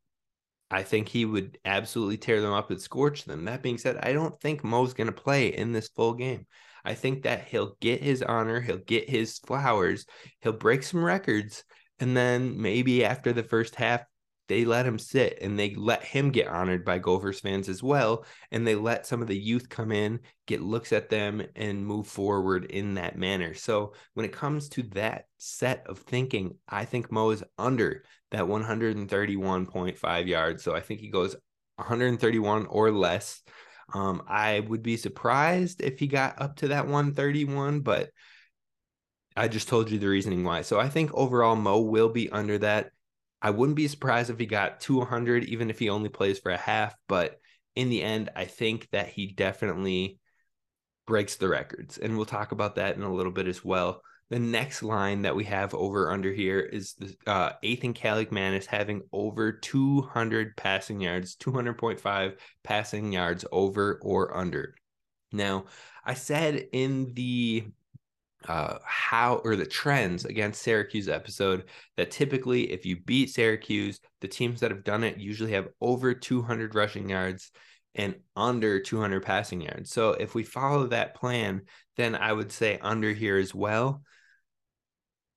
I 0.70 0.84
think 0.84 1.08
he 1.08 1.26
would 1.26 1.58
absolutely 1.64 2.18
tear 2.18 2.42
them 2.42 2.54
up 2.54 2.72
and 2.72 2.82
scorch 2.82 3.24
them. 3.24 3.46
That 3.46 3.62
being 3.62 3.78
said, 3.78 3.98
I 4.04 4.14
don't 4.14 4.40
think 4.42 4.64
Mo's 4.64 4.94
going 4.94 5.08
to 5.08 5.14
play 5.14 5.48
in 5.48 5.72
this 5.72 5.88
full 5.88 6.14
game. 6.14 6.46
I 6.84 6.94
think 6.94 7.24
that 7.24 7.48
he'll 7.48 7.76
get 7.80 8.02
his 8.02 8.22
honor, 8.22 8.60
he'll 8.62 8.78
get 8.78 9.10
his 9.10 9.40
flowers, 9.40 10.06
he'll 10.42 10.54
break 10.54 10.84
some 10.84 11.04
records, 11.04 11.64
and 12.00 12.16
then 12.16 12.62
maybe 12.62 13.04
after 13.04 13.34
the 13.34 13.44
first 13.44 13.76
half, 13.76 14.04
they 14.48 14.66
let 14.66 14.86
him 14.86 14.98
sit 14.98 15.40
and 15.42 15.58
they 15.58 15.76
let 15.76 16.04
him 16.04 16.32
get 16.32 16.48
honored 16.48 16.86
by 16.86 17.00
Gophers 17.00 17.40
fans 17.40 17.70
as 17.70 17.84
well. 17.84 18.26
And 18.52 18.66
they 18.66 18.76
let 18.76 19.06
some 19.06 19.22
of 19.22 19.28
the 19.28 19.38
youth 19.38 19.70
come 19.70 19.92
in, 19.92 20.20
get 20.46 20.62
looks 20.62 20.94
at 20.94 21.10
them, 21.10 21.42
and 21.56 21.86
move 21.86 22.08
forward 22.08 22.66
in 22.66 22.96
that 22.96 23.18
manner. 23.18 23.54
So 23.54 23.94
when 24.14 24.26
it 24.26 24.32
comes 24.32 24.70
to 24.70 24.84
that 24.94 25.26
set 25.38 25.86
of 25.88 26.00
thinking, 26.00 26.56
I 26.68 26.86
think 26.86 27.12
Mo 27.12 27.32
is 27.32 27.44
under 27.58 28.04
that 28.32 28.44
131.5 28.44 30.28
yards. 30.28 30.64
So 30.64 30.76
I 30.76 30.80
think 30.80 31.00
he 31.00 31.10
goes 31.10 31.36
131 31.76 32.66
or 32.68 32.92
less. 32.92 33.42
Um, 33.94 34.24
I 34.28 34.62
would 34.62 34.84
be 34.84 34.98
surprised 34.98 35.82
if 35.82 36.00
he 36.00 36.08
got 36.08 36.42
up 36.42 36.58
to 36.58 36.70
that 36.70 36.86
131, 36.86 37.82
but 37.82 38.10
I 39.36 39.48
just 39.48 39.68
told 39.68 39.92
you 39.92 40.00
the 40.00 40.08
reasoning 40.08 40.44
why. 40.44 40.64
So 40.64 40.80
I 40.80 40.90
think 40.90 41.14
overall 41.14 41.56
Mo 41.56 41.80
will 41.80 42.10
be 42.10 42.30
under 42.30 42.58
that. 42.60 42.92
I 43.42 43.52
wouldn't 43.52 43.76
be 43.76 43.88
surprised 43.88 44.30
if 44.30 44.40
he 44.40 44.46
got 44.46 44.80
200, 44.80 45.46
even 45.46 45.70
if 45.70 45.80
he 45.80 45.90
only 45.90 46.10
plays 46.10 46.40
for 46.40 46.52
a 46.52 46.58
half. 46.58 46.96
But 47.08 47.40
in 47.76 47.90
the 47.90 48.02
end, 48.02 48.30
I 48.36 48.46
think 48.46 48.90
that 48.92 49.10
he 49.10 49.28
definitely 49.28 50.20
breaks 51.06 51.36
the 51.36 51.48
records. 51.48 51.98
And 51.98 52.16
we'll 52.16 52.26
talk 52.26 52.52
about 52.52 52.76
that 52.76 52.96
in 52.96 53.04
a 53.04 53.14
little 53.14 53.32
bit 53.32 53.48
as 53.48 53.64
well. 53.64 54.02
The 54.30 54.40
next 54.40 54.84
line 54.84 55.22
that 55.22 55.36
we 55.36 55.46
have 55.46 55.74
over 55.74 56.12
under 56.12 56.34
here 56.34 56.60
is 56.60 56.96
the 56.96 57.16
uh, 57.26 57.54
Athan 57.64 58.58
is 58.58 58.66
having 58.66 59.04
over 59.14 59.54
200 59.54 60.58
passing 60.58 61.00
yards, 61.00 61.38
200.5 61.38 62.36
passing 62.64 63.14
yards 63.14 63.46
over 63.52 64.00
or 64.02 64.36
under. 64.36 64.76
Now, 65.32 65.66
I 66.04 66.14
said 66.14 66.68
in 66.74 67.14
the 67.14 67.68
uh, 68.48 68.78
how 68.86 69.36
or 69.44 69.56
the 69.56 69.66
trends 69.66 70.26
against 70.26 70.62
Syracuse 70.62 71.08
episode 71.08 71.66
that 71.98 72.12
typically 72.12 72.72
if 72.72 72.86
you 72.86 73.00
beat 73.02 73.30
Syracuse, 73.30 74.00
the 74.22 74.28
teams 74.28 74.60
that 74.60 74.72
have 74.72 74.84
done 74.84 75.04
it 75.04 75.18
usually 75.18 75.52
have 75.52 75.70
over 75.82 76.14
200 76.14 76.76
rushing 76.76 77.10
yards 77.10 77.52
and 77.96 78.16
under 78.36 78.80
200 78.80 79.24
passing 79.24 79.62
yards. 79.62 79.92
So 79.92 80.12
if 80.12 80.36
we 80.36 80.44
follow 80.44 80.88
that 80.88 81.16
plan, 81.16 81.64
then 81.98 82.16
I 82.16 82.32
would 82.32 82.52
say 82.52 82.78
under 82.82 83.12
here 83.12 83.38
as 83.38 83.56
well. 83.56 84.04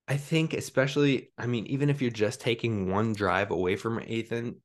I 0.06 0.16
think, 0.16 0.54
especially, 0.54 1.30
I 1.38 1.46
mean, 1.46 1.66
even 1.66 1.88
if 1.88 2.02
you're 2.02 2.10
just 2.10 2.40
taking 2.40 2.90
one 2.90 3.12
drive 3.12 3.50
away 3.50 3.76
from 3.76 4.00
Athan, 4.00 4.56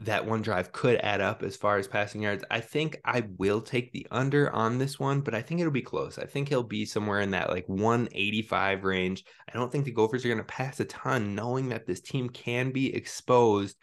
that 0.00 0.26
one 0.26 0.42
drive 0.42 0.70
could 0.70 1.00
add 1.02 1.20
up 1.20 1.42
as 1.42 1.56
far 1.56 1.76
as 1.76 1.88
passing 1.88 2.22
yards. 2.22 2.44
I 2.50 2.60
think 2.60 3.00
I 3.04 3.24
will 3.36 3.60
take 3.60 3.90
the 3.90 4.06
under 4.12 4.48
on 4.50 4.78
this 4.78 4.98
one, 4.98 5.22
but 5.22 5.34
I 5.34 5.42
think 5.42 5.60
it'll 5.60 5.72
be 5.72 5.82
close. 5.82 6.18
I 6.18 6.24
think 6.24 6.48
he'll 6.48 6.62
be 6.62 6.84
somewhere 6.84 7.20
in 7.20 7.32
that 7.32 7.50
like 7.50 7.68
185 7.68 8.84
range. 8.84 9.24
I 9.52 9.56
don't 9.56 9.72
think 9.72 9.84
the 9.84 9.90
Gophers 9.90 10.24
are 10.24 10.28
going 10.28 10.38
to 10.38 10.44
pass 10.44 10.78
a 10.78 10.84
ton, 10.84 11.34
knowing 11.34 11.70
that 11.70 11.86
this 11.86 12.00
team 12.00 12.28
can 12.28 12.70
be 12.70 12.94
exposed 12.94 13.76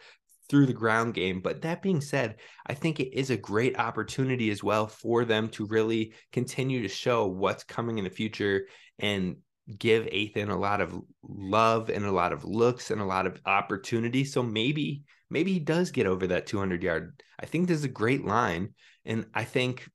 through 0.48 0.66
the 0.66 0.72
ground 0.72 1.12
game. 1.12 1.40
But 1.40 1.62
that 1.62 1.82
being 1.82 2.00
said, 2.00 2.36
I 2.66 2.72
think 2.72 2.98
it 2.98 3.12
is 3.12 3.30
a 3.30 3.36
great 3.36 3.78
opportunity 3.78 4.50
as 4.50 4.64
well 4.64 4.86
for 4.86 5.26
them 5.26 5.48
to 5.50 5.66
really 5.66 6.14
continue 6.32 6.80
to 6.82 6.88
show 6.88 7.26
what's 7.26 7.64
coming 7.64 7.98
in 7.98 8.04
the 8.04 8.10
future 8.10 8.66
and 8.98 9.36
give 9.78 10.06
Athan 10.06 10.48
a 10.48 10.56
lot 10.56 10.80
of 10.80 10.98
love 11.22 11.90
and 11.90 12.04
a 12.04 12.12
lot 12.12 12.32
of 12.32 12.44
looks 12.44 12.90
and 12.90 13.00
a 13.00 13.06
lot 13.06 13.26
of 13.26 13.40
opportunity. 13.44 14.24
So 14.24 14.42
maybe 14.42 15.02
maybe 15.30 15.52
he 15.52 15.58
does 15.58 15.90
get 15.90 16.06
over 16.06 16.28
that 16.28 16.46
200 16.46 16.82
yard. 16.82 17.22
I 17.38 17.46
think 17.46 17.68
this 17.68 17.78
is 17.78 17.84
a 17.84 17.88
great 17.88 18.24
line. 18.24 18.74
And 19.04 19.26
I 19.34 19.44
think 19.44 19.88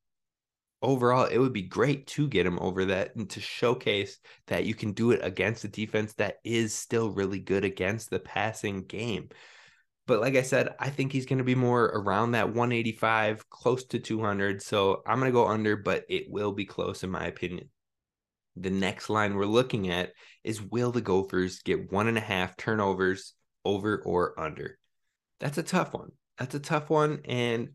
overall, 0.81 1.25
it 1.25 1.37
would 1.37 1.53
be 1.53 1.61
great 1.63 2.07
to 2.07 2.27
get 2.27 2.45
him 2.45 2.59
over 2.59 2.85
that 2.85 3.15
and 3.15 3.29
to 3.31 3.39
showcase 3.39 4.19
that 4.47 4.65
you 4.65 4.73
can 4.73 4.93
do 4.93 5.11
it 5.11 5.19
against 5.23 5.63
a 5.63 5.67
defense 5.67 6.13
that 6.13 6.37
is 6.43 6.73
still 6.73 7.11
really 7.11 7.39
good 7.39 7.63
against 7.63 8.09
the 8.09 8.19
passing 8.19 8.83
game. 8.83 9.29
But 10.07 10.21
like 10.21 10.35
I 10.35 10.41
said, 10.41 10.75
I 10.79 10.89
think 10.89 11.11
he's 11.11 11.25
going 11.25 11.37
to 11.37 11.43
be 11.43 11.55
more 11.55 11.85
around 11.85 12.31
that 12.31 12.47
185, 12.47 13.49
close 13.49 13.85
to 13.85 13.99
200. 13.99 14.61
So 14.61 15.03
I'm 15.05 15.19
going 15.19 15.31
to 15.31 15.33
go 15.33 15.47
under, 15.47 15.77
but 15.77 16.05
it 16.09 16.25
will 16.29 16.51
be 16.51 16.65
close 16.65 17.03
in 17.03 17.11
my 17.11 17.25
opinion. 17.25 17.69
The 18.57 18.71
next 18.71 19.09
line 19.09 19.35
we're 19.35 19.45
looking 19.45 19.89
at 19.89 20.11
is 20.43 20.61
will 20.61 20.91
the 20.91 21.01
Gophers 21.01 21.59
get 21.59 21.91
one 21.91 22.07
and 22.07 22.17
a 22.17 22.21
half 22.21 22.57
turnovers 22.57 23.33
over 23.63 24.01
or 24.03 24.37
under? 24.39 24.79
That's 25.41 25.57
a 25.57 25.63
tough 25.63 25.93
one. 25.93 26.11
That's 26.37 26.55
a 26.55 26.59
tough 26.59 26.89
one. 26.89 27.19
And 27.25 27.69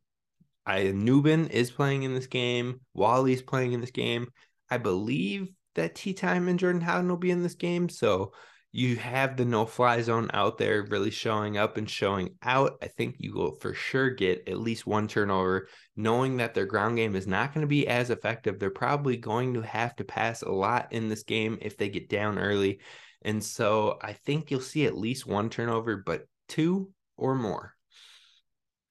I 0.64 0.84
Nubin 0.84 1.50
is 1.50 1.70
playing 1.70 2.04
in 2.04 2.14
this 2.14 2.28
game. 2.28 2.80
Walley's 2.96 3.42
playing 3.42 3.72
in 3.72 3.80
this 3.80 3.90
game. 3.90 4.28
I 4.70 4.78
believe 4.78 5.48
that 5.74 5.94
T 5.94 6.14
Time 6.14 6.48
and 6.48 6.58
Jordan 6.58 6.80
Howden 6.80 7.08
will 7.08 7.16
be 7.18 7.30
in 7.30 7.42
this 7.42 7.54
game. 7.54 7.88
So 7.88 8.32
you 8.72 8.96
have 8.96 9.36
the 9.36 9.44
no 9.44 9.64
fly 9.64 10.02
zone 10.02 10.30
out 10.32 10.58
there 10.58 10.86
really 10.90 11.10
showing 11.10 11.56
up 11.56 11.76
and 11.76 11.88
showing 11.88 12.34
out. 12.42 12.72
I 12.82 12.88
think 12.88 13.16
you 13.18 13.34
will 13.34 13.54
for 13.56 13.74
sure 13.74 14.10
get 14.10 14.48
at 14.48 14.60
least 14.60 14.86
one 14.86 15.08
turnover, 15.08 15.68
knowing 15.96 16.36
that 16.36 16.54
their 16.54 16.66
ground 16.66 16.96
game 16.96 17.16
is 17.16 17.26
not 17.26 17.54
going 17.54 17.62
to 17.62 17.68
be 17.68 17.88
as 17.88 18.10
effective. 18.10 18.58
They're 18.58 18.70
probably 18.70 19.16
going 19.16 19.54
to 19.54 19.62
have 19.62 19.96
to 19.96 20.04
pass 20.04 20.42
a 20.42 20.50
lot 20.50 20.92
in 20.92 21.08
this 21.08 21.22
game 21.22 21.58
if 21.62 21.76
they 21.76 21.88
get 21.88 22.08
down 22.08 22.38
early. 22.38 22.80
And 23.22 23.42
so 23.42 23.98
I 24.02 24.12
think 24.12 24.50
you'll 24.50 24.60
see 24.60 24.84
at 24.84 24.96
least 24.96 25.26
one 25.26 25.48
turnover, 25.48 25.96
but 26.04 26.26
two, 26.48 26.90
or 27.16 27.34
more. 27.34 27.74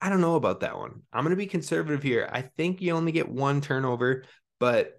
I 0.01 0.09
don't 0.09 0.21
know 0.21 0.35
about 0.35 0.59
that 0.59 0.77
one. 0.77 1.01
I'm 1.11 1.23
going 1.23 1.31
to 1.31 1.35
be 1.35 1.47
conservative 1.47 2.03
here. 2.03 2.29
I 2.31 2.41
think 2.41 2.81
you 2.81 2.93
only 2.93 3.11
get 3.11 3.29
one 3.29 3.61
turnover, 3.61 4.23
but 4.59 4.93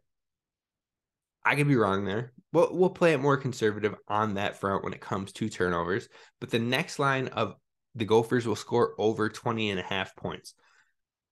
I 1.44 1.54
could 1.54 1.68
be 1.68 1.76
wrong 1.76 2.04
there. 2.04 2.32
We'll, 2.52 2.74
we'll 2.74 2.90
play 2.90 3.12
it 3.12 3.20
more 3.20 3.36
conservative 3.36 3.94
on 4.08 4.34
that 4.34 4.58
front 4.58 4.82
when 4.82 4.92
it 4.92 5.00
comes 5.00 5.32
to 5.32 5.48
turnovers. 5.48 6.08
But 6.40 6.50
the 6.50 6.58
next 6.58 6.98
line 6.98 7.28
of 7.28 7.54
the 7.94 8.04
Gophers 8.04 8.46
will 8.46 8.56
score 8.56 8.94
over 8.98 9.28
20 9.28 9.70
and 9.70 9.80
a 9.80 9.84
half 9.84 10.16
points. 10.16 10.54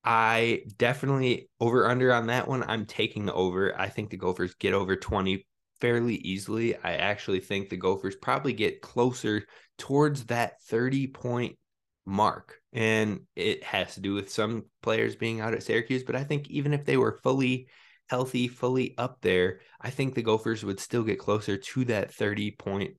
I 0.05 0.63
definitely 0.77 1.49
over 1.59 1.89
under 1.89 2.13
on 2.13 2.27
that 2.27 2.47
one. 2.47 2.63
I'm 2.63 2.87
taking 2.87 3.27
the 3.27 3.35
over. 3.35 3.79
I 3.79 3.89
think 3.89 4.11
the 4.11 4.19
Gophers 4.19 4.55
get 4.55 4.75
over 4.75 4.97
20 4.97 5.47
fairly 5.81 6.17
easily. 6.17 6.77
I 6.77 6.95
actually 6.95 7.41
think 7.41 7.69
the 7.69 7.77
Gophers 7.77 8.15
probably 8.15 8.53
get 8.53 8.83
closer 8.83 9.47
towards 9.79 10.27
that 10.27 10.63
30 10.65 11.09
point 11.09 11.59
mark. 12.07 12.61
And 12.73 13.21
it 13.37 13.63
has 13.65 13.95
to 13.95 14.01
do 14.01 14.15
with 14.15 14.31
some 14.31 14.65
players 14.83 15.17
being 15.17 15.41
out 15.41 15.55
at 15.55 15.63
Syracuse. 15.63 16.03
But 16.03 16.17
I 16.17 16.25
think 16.25 16.51
even 16.51 16.73
if 16.75 16.85
they 16.85 16.97
were 16.97 17.21
fully 17.23 17.69
healthy, 18.09 18.49
fully 18.49 18.95
up 18.99 19.19
there, 19.23 19.61
I 19.81 19.91
think 19.91 20.15
the 20.15 20.23
Gophers 20.23 20.65
would 20.65 20.81
still 20.81 21.03
get 21.03 21.19
closer 21.19 21.57
to 21.57 21.85
that 21.87 22.13
30 22.13 22.53
point 22.53 22.95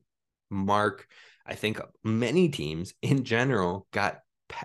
mark. 0.50 1.08
I 1.46 1.56
think 1.56 1.80
many 2.04 2.50
teams 2.50 2.94
in 3.02 3.24
general 3.24 3.88
got 3.92 4.20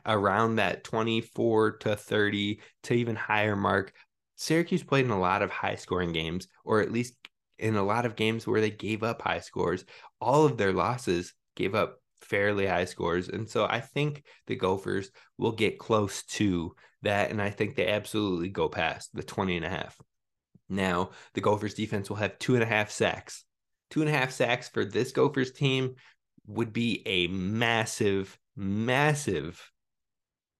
around 0.06 0.56
that 0.56 0.84
24 0.84 1.78
to 1.78 1.96
30 1.96 2.60
to 2.84 2.94
even 2.94 3.16
higher 3.16 3.56
mark. 3.56 3.92
Syracuse 4.36 4.82
played 4.82 5.04
in 5.04 5.10
a 5.10 5.20
lot 5.20 5.42
of 5.42 5.50
high 5.50 5.74
scoring 5.74 6.12
games, 6.12 6.48
or 6.64 6.80
at 6.80 6.92
least 6.92 7.14
in 7.58 7.76
a 7.76 7.82
lot 7.82 8.06
of 8.06 8.16
games 8.16 8.46
where 8.46 8.60
they 8.60 8.70
gave 8.70 9.02
up 9.02 9.20
high 9.20 9.40
scores. 9.40 9.84
All 10.20 10.46
of 10.46 10.56
their 10.56 10.72
losses 10.72 11.34
gave 11.56 11.74
up 11.74 11.99
fairly 12.20 12.66
high 12.66 12.84
scores. 12.84 13.28
And 13.28 13.48
so 13.48 13.66
I 13.66 13.80
think 13.80 14.24
the 14.46 14.56
Gophers 14.56 15.10
will 15.38 15.52
get 15.52 15.78
close 15.78 16.22
to 16.24 16.74
that. 17.02 17.30
And 17.30 17.40
I 17.40 17.50
think 17.50 17.74
they 17.74 17.88
absolutely 17.88 18.48
go 18.48 18.68
past 18.68 19.10
the 19.14 19.22
20 19.22 19.56
and 19.56 19.66
a 19.66 19.70
half. 19.70 19.96
Now, 20.68 21.10
the 21.34 21.40
Gophers 21.40 21.74
defense 21.74 22.08
will 22.08 22.16
have 22.16 22.38
two 22.38 22.54
and 22.54 22.62
a 22.62 22.66
half 22.66 22.90
sacks. 22.90 23.44
Two 23.90 24.02
and 24.02 24.08
a 24.08 24.16
half 24.16 24.30
sacks 24.30 24.68
for 24.68 24.84
this 24.84 25.10
Gophers 25.10 25.50
team 25.50 25.96
would 26.46 26.72
be 26.72 27.02
a 27.06 27.26
massive, 27.28 28.38
massive 28.56 29.70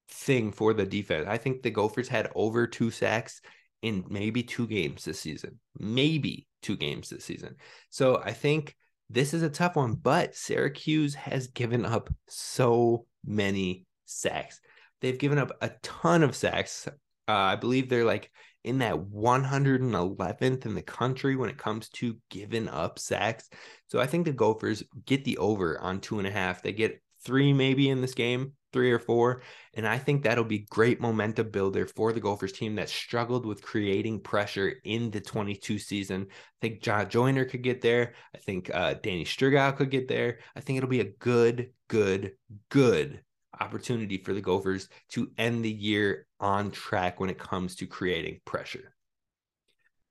thing 0.08 0.50
for 0.52 0.74
the 0.74 0.84
defense. 0.84 1.26
I 1.28 1.38
think 1.38 1.62
the 1.62 1.70
Gophers 1.70 2.08
had 2.08 2.30
over 2.34 2.66
two 2.66 2.90
sacks 2.90 3.40
in 3.82 4.04
maybe 4.08 4.42
two 4.42 4.66
games 4.66 5.04
this 5.04 5.20
season, 5.20 5.58
maybe 5.78 6.46
two 6.62 6.76
games 6.76 7.08
this 7.08 7.24
season. 7.24 7.56
So 7.88 8.20
I 8.22 8.32
think 8.32 8.76
this 9.10 9.34
is 9.34 9.42
a 9.42 9.50
tough 9.50 9.74
one, 9.74 9.94
but 9.94 10.36
Syracuse 10.36 11.14
has 11.14 11.48
given 11.48 11.84
up 11.84 12.08
so 12.28 13.06
many 13.26 13.86
sacks. 14.04 14.60
They've 15.00 15.18
given 15.18 15.38
up 15.38 15.50
a 15.60 15.70
ton 15.82 16.22
of 16.22 16.36
sacks. 16.36 16.86
Uh, 16.86 17.32
I 17.32 17.56
believe 17.56 17.88
they're 17.88 18.04
like 18.04 18.30
in 18.62 18.78
that 18.78 18.94
111th 18.94 20.66
in 20.66 20.74
the 20.74 20.82
country 20.82 21.34
when 21.34 21.50
it 21.50 21.58
comes 21.58 21.88
to 21.88 22.16
giving 22.28 22.68
up 22.68 22.98
sacks. 22.98 23.48
So 23.88 23.98
I 23.98 24.06
think 24.06 24.26
the 24.26 24.32
Gophers 24.32 24.84
get 25.06 25.24
the 25.24 25.38
over 25.38 25.80
on 25.80 26.00
two 26.00 26.18
and 26.18 26.28
a 26.28 26.30
half. 26.30 26.62
They 26.62 26.72
get 26.72 27.02
three 27.24 27.52
maybe 27.52 27.88
in 27.88 28.00
this 28.00 28.14
game, 28.14 28.52
three 28.72 28.90
or 28.90 28.98
four. 28.98 29.42
And 29.74 29.86
I 29.86 29.98
think 29.98 30.22
that'll 30.22 30.44
be 30.44 30.66
great 30.70 31.00
momentum 31.00 31.50
builder 31.50 31.86
for 31.86 32.12
the 32.12 32.20
Gophers 32.20 32.52
team 32.52 32.74
that 32.76 32.88
struggled 32.88 33.46
with 33.46 33.62
creating 33.62 34.20
pressure 34.20 34.74
in 34.84 35.10
the 35.10 35.20
22 35.20 35.78
season. 35.78 36.26
I 36.30 36.58
think 36.60 36.82
John 36.82 37.08
Joyner 37.08 37.44
could 37.44 37.62
get 37.62 37.80
there. 37.80 38.14
I 38.34 38.38
think 38.38 38.70
uh, 38.72 38.94
Danny 38.94 39.24
Striggow 39.24 39.76
could 39.76 39.90
get 39.90 40.08
there. 40.08 40.38
I 40.56 40.60
think 40.60 40.76
it'll 40.76 40.90
be 40.90 41.00
a 41.00 41.12
good, 41.18 41.70
good, 41.88 42.32
good 42.68 43.22
opportunity 43.60 44.18
for 44.18 44.32
the 44.32 44.40
Gophers 44.40 44.88
to 45.10 45.30
end 45.38 45.64
the 45.64 45.70
year 45.70 46.26
on 46.38 46.70
track 46.70 47.20
when 47.20 47.30
it 47.30 47.38
comes 47.38 47.76
to 47.76 47.86
creating 47.86 48.40
pressure. 48.44 48.94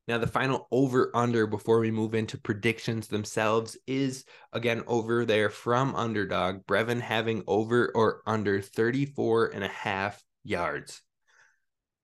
Now, 0.09 0.17
the 0.17 0.25
final 0.25 0.67
over 0.71 1.11
under 1.13 1.45
before 1.45 1.79
we 1.79 1.91
move 1.91 2.15
into 2.15 2.35
predictions 2.39 3.09
themselves 3.09 3.77
is 3.85 4.25
again 4.51 4.81
over 4.87 5.23
there 5.23 5.51
from 5.51 5.93
underdog. 5.93 6.65
Brevin 6.65 6.99
having 6.99 7.43
over 7.45 7.91
or 7.93 8.23
under 8.25 8.59
34 8.59 9.49
and 9.53 9.63
a 9.63 9.67
half 9.67 10.23
yards. 10.43 11.03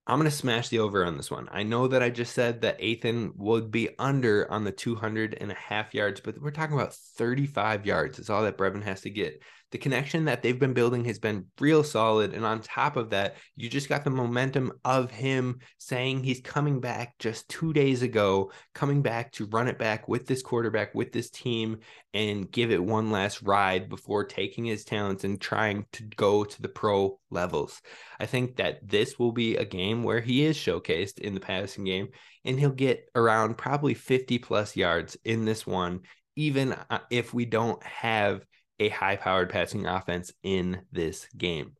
I'm 0.08 0.20
going 0.20 0.30
to 0.30 0.36
smash 0.36 0.70
the 0.70 0.80
over 0.80 1.04
on 1.04 1.18
this 1.18 1.32
one. 1.32 1.50
I 1.52 1.64
know 1.64 1.88
that 1.88 2.04
I 2.04 2.10
just 2.12 2.36
said 2.36 2.62
that 2.62 2.80
Athan 2.80 3.32
would 3.38 3.72
be 3.72 3.90
under 3.98 4.50
on 4.52 4.64
the 4.64 4.72
200 4.72 5.36
and 5.42 5.52
a 5.52 5.56
half 5.56 5.96
yards, 5.96 6.22
but 6.22 6.40
we're 6.40 6.52
talking 6.52 6.76
about 6.76 6.94
35 6.94 7.88
yards. 7.88 8.20
Is 8.20 8.30
all 8.30 8.44
that 8.44 8.58
Brevin 8.58 8.84
has 8.84 9.02
to 9.02 9.10
get 9.10 9.42
the 9.72 9.80
connection 9.80 10.26
that 10.26 10.42
they've 10.42 10.60
been 10.60 10.74
building 10.74 11.06
has 11.06 11.20
been 11.20 11.48
real 11.60 11.84
solid. 11.84 12.34
And 12.34 12.46
on 12.46 12.62
top 12.62 12.96
of 12.96 13.10
that, 13.10 13.36
you 13.56 13.68
just 13.70 13.90
got 13.90 14.04
the 14.04 14.10
momentum 14.10 14.72
of 14.86 15.12
him 15.12 15.60
saying 15.80 16.24
he's 16.24 16.40
coming 16.40 16.80
back 16.80 17.18
just 17.20 17.50
two 17.50 17.74
days 17.74 18.02
ago, 18.02 18.52
coming 18.74 19.02
back 19.02 19.32
to 19.34 19.48
run 19.48 19.68
it 19.68 19.78
back 19.78 20.08
with 20.08 20.28
this 20.28 20.42
quarterback, 20.42 20.94
with 20.94 21.12
this 21.12 21.30
team, 21.30 21.80
and 22.14 22.50
give 22.50 22.72
it 22.72 22.82
one 22.82 23.12
last 23.12 23.42
ride 23.42 23.90
before 23.90 24.24
taking 24.24 24.66
his 24.66 24.86
talents 24.86 25.24
and 25.24 25.42
trying 25.42 25.86
to 25.94 26.04
go 26.16 26.44
to 26.44 26.62
the 26.62 26.70
pro 26.70 27.20
levels. 27.30 27.82
I 28.20 28.28
think 28.28 28.58
that 28.58 28.88
this 28.88 29.20
will 29.20 29.34
be 29.34 29.58
a 29.58 29.66
game 29.66 29.95
where 30.04 30.22
he 30.22 30.46
is 30.46 30.58
showcased 30.58 31.20
in 31.20 31.34
the 31.34 31.40
passing 31.40 31.86
game 31.86 32.10
and 32.44 32.60
he'll 32.60 32.70
get 32.70 33.10
around 33.16 33.58
probably 33.58 33.94
50 33.94 34.40
plus 34.40 34.75
yards 34.75 35.18
in 35.24 35.46
this 35.46 35.66
one 35.66 36.02
even 36.36 36.74
uh, 36.90 37.00
if 37.10 37.34
we 37.34 37.46
don't 37.46 37.82
have 37.84 38.46
a 38.80 38.90
high 38.90 39.16
powered 39.16 39.50
passing 39.50 39.86
offense 39.86 40.32
in 40.44 40.82
this 40.92 41.28
game. 41.38 41.74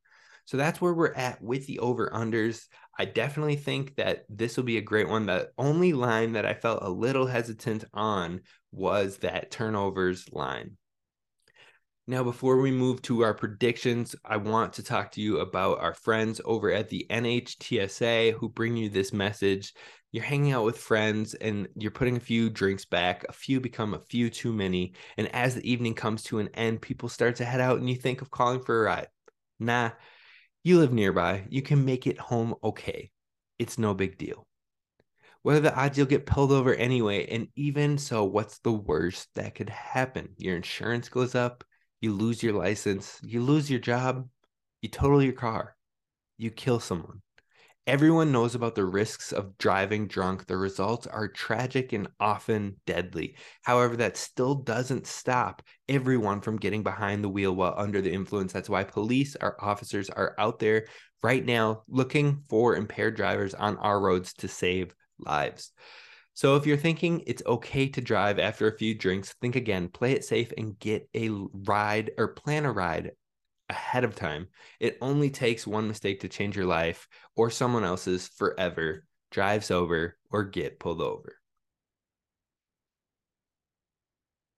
So 0.46 0.58
that's 0.58 0.80
where 0.80 0.94
we're 0.94 1.14
at 1.14 1.42
with 1.42 1.66
the 1.68 1.80
over 1.80 2.10
unders. 2.10 2.66
I 2.98 3.06
definitely 3.06 3.58
think 3.58 3.96
that 3.96 4.26
this 4.30 4.56
will 4.56 4.64
be 4.64 4.78
a 4.78 4.82
great 4.82 5.10
one. 5.10 5.26
The 5.26 5.50
only 5.58 5.92
line 5.92 6.34
that 6.34 6.46
I 6.46 6.54
felt 6.54 6.84
a 6.84 6.90
little 6.90 7.26
hesitant 7.26 7.84
on 7.94 8.42
was 8.72 9.18
that 9.18 9.52
turnovers 9.52 10.32
line. 10.32 10.78
Now, 12.08 12.24
before 12.24 12.62
we 12.62 12.70
move 12.72 13.02
to 13.04 13.24
our 13.24 13.34
predictions, 13.34 14.16
I 14.24 14.38
want 14.38 14.74
to 14.74 14.84
talk 14.84 15.12
to 15.14 15.22
you 15.22 15.40
about 15.40 15.80
our 15.80 15.96
friends 15.96 16.40
over 16.46 16.72
at 16.72 16.90
the 16.90 17.08
NHTSA 17.10 18.34
who 18.34 18.48
bring 18.48 18.78
you 18.78 18.90
this 18.90 19.12
message 19.12 19.74
you're 20.16 20.24
hanging 20.24 20.54
out 20.54 20.64
with 20.64 20.78
friends 20.78 21.34
and 21.34 21.68
you're 21.76 21.92
putting 21.92 22.16
a 22.16 22.22
few 22.22 22.50
drinks 22.50 22.86
back, 22.86 23.26
a 23.28 23.34
few 23.34 23.60
become 23.60 23.94
a 23.94 24.00
few 24.00 24.30
too 24.30 24.54
many. 24.54 24.94
And 25.18 25.28
as 25.36 25.56
the 25.56 25.70
evening 25.70 25.94
comes 25.94 26.24
to 26.24 26.40
an 26.40 26.48
end, 26.54 26.82
people 26.82 27.10
start 27.10 27.36
to 27.36 27.46
head 27.46 27.60
out 27.60 27.80
and 27.80 27.90
you 27.90 27.98
think 27.98 28.22
of 28.22 28.32
calling 28.32 28.62
for 28.62 28.80
a 28.80 28.86
ride. 28.86 29.10
Nah, 29.60 29.90
you 30.64 30.80
live 30.80 30.94
nearby. 30.94 31.44
You 31.50 31.62
can 31.62 31.84
make 31.84 32.08
it 32.08 32.18
home 32.18 32.56
okay. 32.64 33.12
It's 33.60 33.78
no 33.78 33.94
big 33.94 34.18
deal. 34.18 34.48
What 35.42 35.56
are 35.56 35.60
the 35.60 35.76
odds 35.76 35.98
you'll 35.98 36.08
get 36.08 36.26
pulled 36.26 36.54
over 36.54 36.74
anyway? 36.74 37.28
And 37.28 37.50
even 37.58 37.98
so, 37.98 38.24
what's 38.24 38.60
the 38.60 38.72
worst 38.72 39.28
that 39.36 39.54
could 39.54 39.70
happen? 39.70 40.30
Your 40.38 40.56
insurance 40.56 41.10
goes 41.10 41.36
up, 41.36 41.66
you 42.06 42.14
lose 42.14 42.44
your 42.44 42.54
license, 42.54 43.20
you 43.24 43.42
lose 43.42 43.68
your 43.68 43.80
job, 43.80 44.30
you 44.84 44.88
total 44.88 45.24
your 45.24 45.34
car, 45.34 45.76
you 46.38 46.52
kill 46.52 46.80
someone. 46.80 47.20
Everyone 47.88 48.32
knows 48.32 48.54
about 48.54 48.76
the 48.76 48.86
risks 48.86 49.32
of 49.32 49.58
driving 49.58 50.08
drunk. 50.08 50.46
The 50.46 50.56
results 50.56 51.08
are 51.08 51.28
tragic 51.28 51.94
and 51.94 52.08
often 52.20 52.76
deadly. 52.86 53.38
However, 53.64 53.96
that 53.98 54.18
still 54.18 54.54
doesn't 54.54 55.08
stop 55.08 55.64
everyone 55.90 56.42
from 56.42 56.58
getting 56.58 56.84
behind 56.84 57.24
the 57.24 57.30
wheel 57.30 57.56
while 57.56 57.74
under 57.76 58.02
the 58.02 58.14
influence. 58.14 58.54
That's 58.54 58.70
why 58.70 58.84
police, 58.84 59.36
our 59.38 59.56
officers, 59.60 60.12
are 60.12 60.36
out 60.38 60.60
there 60.60 60.86
right 61.24 61.44
now 61.44 61.82
looking 61.88 62.44
for 62.50 62.76
impaired 62.76 63.16
drivers 63.16 63.56
on 63.56 63.78
our 63.78 64.00
roads 64.00 64.34
to 64.34 64.48
save 64.48 64.94
lives. 65.18 65.72
So 66.36 66.58
if 66.58 66.66
you're 66.66 66.76
thinking 66.76 67.24
it's 67.26 67.42
okay 67.46 67.88
to 67.88 68.02
drive 68.02 68.40
after 68.40 68.68
a 68.68 68.78
few 68.78 68.94
drinks, 68.94 69.34
think 69.40 69.56
again, 69.56 69.88
play 69.88 70.12
it 70.12 70.26
safe 70.26 70.52
and 70.58 70.78
get 70.78 71.10
a 71.16 71.30
ride 71.30 72.12
or 72.18 72.28
plan 72.28 72.66
a 72.66 72.74
ride 72.74 73.12
ahead 73.70 74.04
of 74.04 74.16
time. 74.16 74.50
It 74.82 74.98
only 75.02 75.30
takes 75.30 75.66
one 75.66 75.88
mistake 75.88 76.20
to 76.20 76.30
change 76.30 76.58
your 76.58 76.66
life 76.66 77.08
or 77.38 77.50
someone 77.50 77.86
else's 77.86 78.28
forever, 78.28 79.06
drive 79.32 79.64
sober, 79.64 80.18
or 80.30 80.44
get 80.44 80.78
pulled 80.78 81.02
over. 81.02 81.38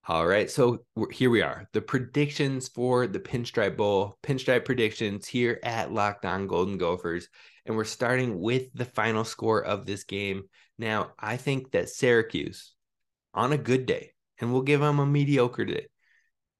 All 0.08 0.26
right, 0.26 0.50
so 0.50 0.86
here 1.12 1.30
we 1.30 1.44
are. 1.44 1.68
The 1.74 1.82
predictions 1.82 2.70
for 2.70 3.06
the 3.06 3.20
Pinstripe 3.20 3.78
Bowl, 3.78 4.18
Pinstripe 4.24 4.66
predictions 4.66 5.28
here 5.28 5.60
at 5.62 5.94
Locked 5.94 6.26
On 6.26 6.48
Golden 6.48 6.78
Gophers. 6.78 7.28
And 7.66 7.76
we're 7.76 7.84
starting 7.84 8.40
with 8.40 8.74
the 8.74 8.86
final 8.86 9.26
score 9.26 9.64
of 9.64 9.86
this 9.86 10.06
game. 10.06 10.46
Now, 10.78 11.12
I 11.20 11.38
think 11.38 11.72
that 11.72 11.90
Syracuse, 11.90 12.74
on 13.34 13.54
a 13.54 13.58
good 13.58 13.86
day, 13.86 14.12
and 14.40 14.52
we'll 14.52 14.62
give 14.62 14.82
them 14.82 15.00
a 15.00 15.06
mediocre 15.06 15.66
day, 15.66 15.88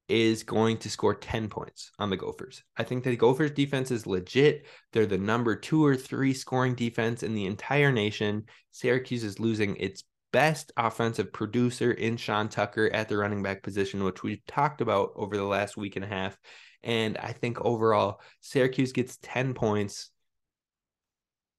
is 0.08 0.42
going 0.42 0.78
to 0.78 0.90
score 0.90 1.14
10 1.14 1.48
points 1.48 1.92
on 1.98 2.08
the 2.10 2.16
Gophers. 2.16 2.64
I 2.76 2.82
think 2.82 3.04
the 3.04 3.14
Gophers 3.14 3.50
defense 3.50 3.90
is 3.90 4.06
legit. 4.06 4.66
They're 4.92 5.06
the 5.06 5.18
number 5.18 5.54
two 5.54 5.84
or 5.84 5.96
three 5.96 6.32
scoring 6.32 6.74
defense 6.74 7.22
in 7.22 7.34
the 7.34 7.44
entire 7.44 7.92
nation. 7.92 8.44
Syracuse 8.70 9.22
is 9.22 9.38
losing 9.38 9.76
its 9.76 10.04
best 10.32 10.72
offensive 10.76 11.32
producer 11.32 11.92
in 11.92 12.16
Sean 12.16 12.48
Tucker 12.48 12.90
at 12.92 13.08
the 13.08 13.18
running 13.18 13.42
back 13.42 13.62
position, 13.62 14.02
which 14.02 14.22
we've 14.22 14.44
talked 14.46 14.80
about 14.80 15.10
over 15.14 15.36
the 15.36 15.44
last 15.44 15.76
week 15.76 15.96
and 15.96 16.04
a 16.04 16.08
half. 16.08 16.36
And 16.82 17.18
I 17.18 17.32
think 17.32 17.60
overall, 17.60 18.20
Syracuse 18.40 18.92
gets 18.92 19.18
10 19.22 19.54
points 19.54 20.10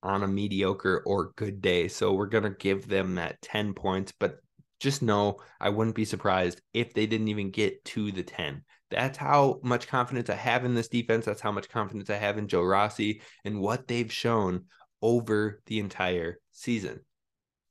on 0.01 0.23
a 0.23 0.27
mediocre 0.27 1.03
or 1.05 1.31
good 1.35 1.62
day. 1.62 1.88
So 1.88 2.13
we're 2.13 2.27
going 2.27 2.43
to 2.43 2.51
give 2.51 2.88
them 2.88 3.15
that 3.15 3.41
10 3.41 3.73
points, 3.73 4.13
but 4.17 4.38
just 4.79 5.01
know 5.01 5.39
I 5.59 5.69
wouldn't 5.69 5.95
be 5.95 6.05
surprised 6.05 6.62
if 6.73 6.93
they 6.93 7.05
didn't 7.05 7.27
even 7.27 7.51
get 7.51 7.83
to 7.85 8.12
the 8.12 8.23
10. 8.23 8.63
That's 8.89 9.17
how 9.17 9.59
much 9.62 9.88
confidence 9.88 10.29
I 10.29 10.35
have 10.35 10.65
in 10.65 10.73
this 10.73 10.88
defense. 10.88 11.25
That's 11.25 11.41
how 11.41 11.51
much 11.51 11.69
confidence 11.69 12.09
I 12.09 12.15
have 12.15 12.38
in 12.38 12.47
Joe 12.47 12.63
Rossi 12.63 13.21
and 13.45 13.59
what 13.59 13.88
they've 13.88 14.12
shown 14.12 14.65
over 15.01 15.62
the 15.67 15.79
entire 15.79 16.39
season. 16.51 17.01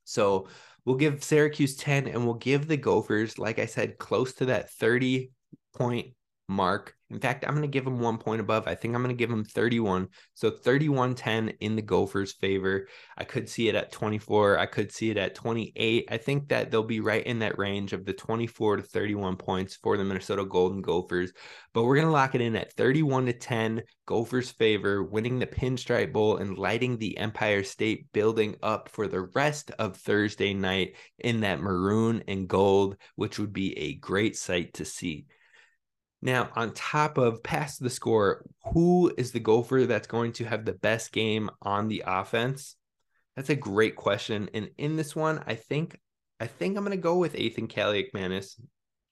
So 0.05 0.47
we'll 0.85 0.95
give 0.95 1.23
Syracuse 1.23 1.75
10 1.75 2.07
and 2.07 2.25
we'll 2.25 2.35
give 2.35 2.67
the 2.67 2.77
Gophers, 2.77 3.37
like 3.37 3.59
I 3.59 3.65
said, 3.65 3.97
close 3.97 4.33
to 4.35 4.45
that 4.45 4.71
30 4.71 5.31
point 5.75 6.13
mark. 6.49 6.95
In 7.11 7.19
fact, 7.19 7.43
I'm 7.45 7.53
going 7.53 7.63
to 7.63 7.67
give 7.67 7.85
them 7.85 7.99
one 7.99 8.17
point 8.17 8.41
above. 8.41 8.67
I 8.67 8.75
think 8.75 8.93
I'm 8.93 9.01
going 9.01 9.15
to 9.15 9.19
give 9.19 9.29
them 9.29 9.43
31. 9.43 10.09
So 10.33 10.51
31 10.51 11.15
10 11.15 11.49
in 11.59 11.75
the 11.75 11.81
Gophers' 11.81 12.33
favor. 12.33 12.87
I 13.17 13.23
could 13.23 13.49
see 13.49 13.67
it 13.67 13.75
at 13.75 13.91
24. 13.91 14.59
I 14.59 14.65
could 14.65 14.91
see 14.91 15.09
it 15.09 15.17
at 15.17 15.33
28. 15.33 16.07
I 16.09 16.17
think 16.17 16.49
that 16.49 16.69
they'll 16.69 16.83
be 16.83 16.99
right 16.99 17.25
in 17.25 17.39
that 17.39 17.57
range 17.57 17.93
of 17.93 18.05
the 18.05 18.13
24 18.13 18.77
to 18.77 18.83
31 18.83 19.37
points 19.37 19.75
for 19.75 19.97
the 19.97 20.03
Minnesota 20.03 20.45
Golden 20.45 20.81
Gophers. 20.81 21.31
But 21.73 21.83
we're 21.83 21.95
going 21.95 22.07
to 22.07 22.11
lock 22.11 22.35
it 22.35 22.41
in 22.41 22.55
at 22.55 22.73
31 22.73 23.27
to 23.27 23.33
10, 23.33 23.83
Gophers' 24.05 24.51
favor, 24.51 25.03
winning 25.03 25.39
the 25.39 25.47
Pinstripe 25.47 26.13
Bowl 26.13 26.37
and 26.37 26.57
lighting 26.57 26.97
the 26.97 27.17
Empire 27.17 27.63
State 27.63 28.11
building 28.11 28.55
up 28.61 28.89
for 28.89 29.07
the 29.07 29.21
rest 29.33 29.71
of 29.79 29.97
Thursday 29.97 30.53
night 30.53 30.95
in 31.19 31.41
that 31.41 31.59
maroon 31.59 32.23
and 32.27 32.47
gold, 32.47 32.97
which 33.15 33.39
would 33.39 33.53
be 33.53 33.77
a 33.77 33.95
great 33.95 34.35
sight 34.35 34.73
to 34.75 34.85
see. 34.85 35.25
Now, 36.21 36.49
on 36.55 36.73
top 36.73 37.17
of 37.17 37.43
past 37.43 37.81
the 37.81 37.89
score, 37.89 38.45
who 38.73 39.13
is 39.17 39.31
the 39.31 39.39
Gopher 39.39 39.85
that's 39.85 40.07
going 40.07 40.33
to 40.33 40.45
have 40.45 40.65
the 40.65 40.73
best 40.73 41.11
game 41.11 41.49
on 41.61 41.87
the 41.87 42.03
offense? 42.05 42.75
That's 43.35 43.49
a 43.49 43.55
great 43.55 43.95
question. 43.95 44.49
And 44.53 44.69
in 44.77 44.97
this 44.97 45.15
one, 45.15 45.41
I 45.47 45.55
think 45.55 45.97
I 46.41 46.47
think 46.47 46.77
I'm 46.77 46.83
going 46.83 46.97
to 46.97 47.01
go 47.01 47.17
with 47.17 47.33
Athan 47.33 47.69
Kaliakmanis. 47.69 48.59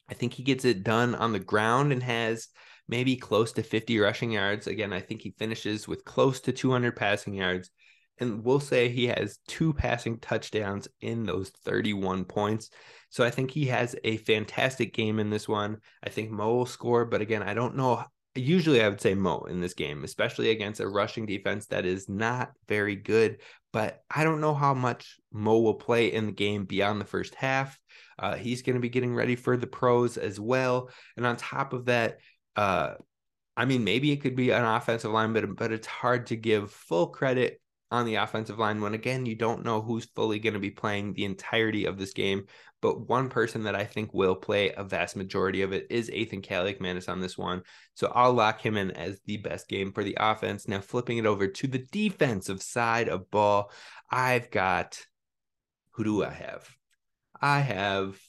I 0.10 0.14
think 0.14 0.34
he 0.34 0.44
gets 0.44 0.64
it 0.66 0.84
done 0.84 1.16
on 1.16 1.34
the 1.34 1.40
ground 1.40 1.92
and 1.92 2.02
has 2.04 2.48
maybe 2.88 3.18
close 3.18 3.52
to 3.54 3.64
50 3.64 4.00
rushing 4.00 4.32
yards. 4.32 4.68
Again, 4.68 4.94
I 4.94 5.02
think 5.02 5.22
he 5.22 5.36
finishes 5.38 5.88
with 5.88 6.06
close 6.06 6.40
to 6.42 6.54
200 6.54 6.96
passing 6.96 7.34
yards. 7.34 7.70
And 8.20 8.44
we'll 8.44 8.60
say 8.60 8.90
he 8.90 9.08
has 9.08 9.40
two 9.48 9.74
passing 9.74 10.20
touchdowns 10.20 10.88
in 11.02 11.24
those 11.24 11.50
31 11.50 12.26
points. 12.26 12.70
So 13.10 13.24
I 13.24 13.30
think 13.30 13.52
he 13.52 13.66
has 13.66 13.96
a 14.04 14.18
fantastic 14.18 14.94
game 14.94 15.20
in 15.20 15.30
this 15.30 15.48
one. 15.48 15.78
I 16.04 16.10
think 16.10 16.32
Mo 16.32 16.56
will 16.56 16.66
score, 16.66 17.06
but 17.06 17.22
again, 17.22 17.44
I 17.44 17.54
don't 17.54 17.76
know. 17.76 18.04
Usually 18.36 18.84
I 18.84 18.90
would 18.90 19.02
say 19.02 19.16
Mo 19.16 19.46
in 19.50 19.62
this 19.62 19.74
game, 19.74 20.04
especially 20.04 20.52
against 20.52 20.80
a 20.80 20.88
rushing 20.88 21.26
defense 21.26 21.68
that 21.68 21.86
is 21.86 22.08
not 22.10 22.52
very 22.68 22.96
good. 22.96 23.42
But 23.74 24.02
I 24.10 24.24
don't 24.24 24.42
know 24.42 24.54
how 24.54 24.74
much 24.74 25.18
Mo 25.32 25.60
will 25.60 25.76
play 25.76 26.12
in 26.12 26.26
the 26.26 26.32
game 26.32 26.66
beyond 26.66 27.00
the 27.00 27.06
first 27.06 27.36
half. 27.36 27.78
Uh, 28.20 28.36
he's 28.36 28.62
going 28.62 28.76
to 28.76 28.82
be 28.82 28.90
getting 28.90 29.14
ready 29.14 29.36
for 29.36 29.58
the 29.58 29.68
pros 29.68 30.18
as 30.18 30.40
well. 30.40 30.90
And 31.16 31.26
on 31.26 31.38
top 31.38 31.74
of 31.74 31.86
that, 31.86 32.18
uh, 32.56 32.96
I 33.56 33.66
mean, 33.66 33.84
maybe 33.84 34.12
it 34.12 34.22
could 34.22 34.36
be 34.36 34.52
an 34.52 34.64
offensive 34.64 35.12
line, 35.12 35.34
but 35.34 35.56
but 35.56 35.72
it's 35.72 35.88
hard 35.88 36.28
to 36.28 36.36
give 36.36 36.72
full 36.72 37.08
credit 37.08 37.60
on 37.92 38.06
the 38.06 38.16
offensive 38.16 38.60
line 38.60 38.82
when 38.82 38.94
again 38.94 39.26
you 39.26 39.36
don't 39.36 39.64
know 39.64 39.82
who's 39.82 40.06
fully 40.06 40.40
going 40.40 40.54
to 40.54 40.60
be 40.60 40.72
playing 40.72 41.14
the 41.14 41.26
entirety 41.26 41.86
of 41.86 41.98
this 41.98 42.14
game. 42.14 42.46
But 42.82 43.08
one 43.08 43.30
person 43.30 43.64
that 43.64 43.76
I 43.76 43.86
think 43.86 44.14
will 44.14 44.36
play 44.36 44.72
a 44.72 44.84
vast 44.84 45.16
majority 45.16 45.64
of 45.64 45.74
it 45.74 45.88
is 45.90 46.10
Athan 46.10 46.46
Kaliakmanis 46.46 47.10
on 47.10 47.22
this 47.22 47.38
one. 47.38 47.64
So 47.96 48.12
I'll 48.14 48.34
lock 48.34 48.64
him 48.64 48.78
in 48.78 48.92
as 48.92 49.20
the 49.26 49.38
best 49.38 49.68
game 49.68 49.92
for 49.92 50.04
the 50.04 50.18
offense. 50.20 50.68
Now 50.68 50.82
flipping 50.82 51.18
it 51.18 51.26
over 51.26 51.48
to 51.48 51.68
the 51.68 51.86
defensive 51.92 52.62
side 52.62 53.10
of 53.10 53.32
ball, 53.32 53.72
I've 54.12 54.52
got 54.52 55.00
who 55.92 56.04
do 56.04 56.24
I 56.24 56.30
have? 56.30 56.70
I 57.42 57.60
have 57.60 58.20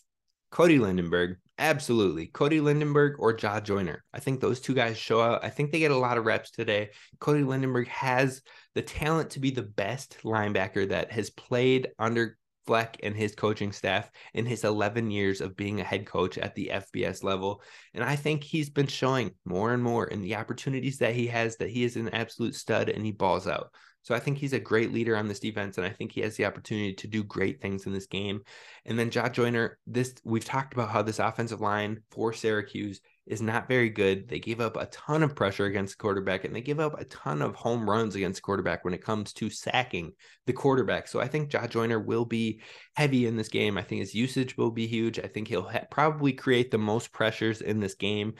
Cody 0.51 0.79
Lindenberg. 0.79 1.37
Absolutely. 1.59 2.29
Cody 2.29 2.61
Lindenberg 2.61 3.17
or 3.19 3.33
Jah 3.33 3.61
Joyner. 3.61 4.05
I 4.15 4.21
think 4.21 4.41
those 4.41 4.61
two 4.61 4.75
guys 4.75 4.97
show 4.97 5.21
out. 5.21 5.45
I 5.45 5.51
think 5.51 5.73
they 5.73 5.81
get 5.81 5.91
a 5.91 5.97
lot 5.97 6.17
of 6.17 6.25
reps 6.25 6.53
today. 6.53 6.91
Cody 7.19 7.43
Lindenberg 7.43 7.89
has 7.89 8.43
the 8.77 8.83
talent 8.83 9.31
to 9.31 9.41
be 9.41 9.51
the 9.51 9.63
best 9.63 10.19
linebacker 10.23 10.89
that 10.91 11.11
has 11.11 11.31
played 11.31 11.89
under 11.99 12.39
Fleck 12.69 13.01
and 13.03 13.17
his 13.17 13.35
coaching 13.35 13.73
staff 13.73 14.11
in 14.35 14.47
his 14.47 14.63
11 14.63 15.11
years 15.11 15.41
of 15.41 15.57
being 15.57 15.81
a 15.81 15.85
head 15.85 16.07
coach 16.07 16.39
at 16.39 16.55
the 16.55 16.71
FBS 16.73 17.25
level. 17.25 17.63
And 17.95 18.05
I 18.05 18.15
think 18.15 18.45
he's 18.45 18.71
been 18.71 18.87
showing 18.87 19.33
more 19.45 19.73
and 19.73 19.83
more 19.83 20.07
in 20.07 20.21
the 20.21 20.37
opportunities 20.37 20.99
that 20.99 21.15
he 21.15 21.27
has 21.29 21.57
that 21.57 21.71
he 21.71 21.83
is 21.83 21.97
an 21.97 22.11
absolute 22.11 22.55
stud 22.55 22.89
and 22.89 23.05
he 23.05 23.11
balls 23.11 23.49
out. 23.49 23.73
So 24.03 24.15
I 24.15 24.21
think 24.21 24.39
he's 24.39 24.53
a 24.53 24.61
great 24.61 24.93
leader 24.93 25.17
on 25.17 25.29
this 25.29 25.41
defense, 25.41 25.77
and 25.77 25.87
I 25.87 25.91
think 25.91 26.13
he 26.13 26.23
has 26.23 26.37
the 26.37 26.47
opportunity 26.47 26.95
to 26.95 27.07
do 27.07 27.23
great 27.23 27.61
things 27.61 27.87
in 27.87 27.93
this 27.93 28.07
game. 28.07 28.41
And 28.87 28.99
then 28.99 29.11
Jah 29.11 29.29
Joyner, 29.29 29.79
this 29.87 30.15
we've 30.25 30.45
talked 30.45 30.73
about 30.73 30.91
how 30.91 31.03
this 31.03 31.19
offensive 31.19 31.61
line 31.61 32.03
for 32.11 32.33
Syracuse 32.33 33.01
is 33.27 33.43
not 33.43 33.69
very 33.69 33.91
good. 33.91 34.29
They 34.29 34.39
gave 34.39 34.61
up 34.61 34.77
a 34.77 34.87
ton 34.87 35.23
of 35.23 35.37
pressure 35.37 35.67
against 35.67 35.99
the 35.99 36.03
quarterback, 36.03 36.45
and 36.45 36.57
they 36.57 36.63
give 36.63 36.81
up 36.81 36.99
a 36.99 37.05
ton 37.05 37.43
of 37.43 37.55
home 37.55 37.89
runs 37.89 38.15
against 38.15 38.39
the 38.39 38.43
quarterback 38.43 38.85
when 38.85 38.95
it 38.95 39.05
comes 39.05 39.33
to 39.35 39.51
sacking 39.51 40.13
the 40.47 40.55
quarterback. 40.55 41.09
So 41.09 41.21
I 41.21 41.29
think 41.29 41.51
Jah 41.51 41.69
Joyner 41.69 42.01
will 42.01 42.25
be 42.25 42.63
heavy 42.97 43.27
in 43.27 43.37
this 43.37 43.49
game. 43.49 43.77
I 43.77 43.83
think 43.83 44.01
his 44.01 44.15
usage 44.15 44.57
will 44.57 44.71
be 44.71 44.87
huge. 44.87 45.19
I 45.19 45.27
think 45.27 45.49
he'll 45.49 45.69
ha- 45.69 45.85
probably 45.91 46.33
create 46.33 46.71
the 46.71 46.79
most 46.79 47.13
pressures 47.13 47.61
in 47.61 47.81
this 47.81 47.95
game. 47.95 48.35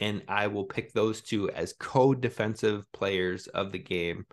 And 0.00 0.22
I 0.28 0.48
will 0.48 0.64
pick 0.64 0.92
those 0.92 1.22
two 1.22 1.50
as 1.50 1.72
co 1.72 2.14
defensive 2.14 2.84
players 2.92 3.46
of 3.46 3.72
the 3.72 3.78
game. 3.78 4.26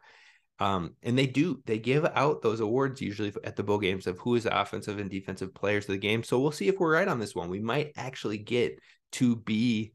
Um, 0.61 0.95
and 1.01 1.17
they 1.17 1.25
do 1.25 1.59
they 1.65 1.79
give 1.79 2.05
out 2.05 2.43
those 2.43 2.59
awards 2.59 3.01
usually 3.01 3.33
at 3.43 3.55
the 3.55 3.63
bowl 3.63 3.79
games 3.79 4.05
of 4.05 4.19
who 4.19 4.35
is 4.35 4.43
the 4.43 4.61
offensive 4.61 4.99
and 4.99 5.09
defensive 5.09 5.55
players 5.55 5.85
of 5.85 5.93
the 5.93 5.97
game. 5.97 6.21
So 6.21 6.39
we'll 6.39 6.51
see 6.51 6.67
if 6.67 6.79
we're 6.79 6.93
right 6.93 7.07
on 7.07 7.19
this 7.19 7.33
one. 7.33 7.49
We 7.49 7.59
might 7.59 7.93
actually 7.97 8.37
get 8.37 8.77
to 9.13 9.37
be 9.37 9.93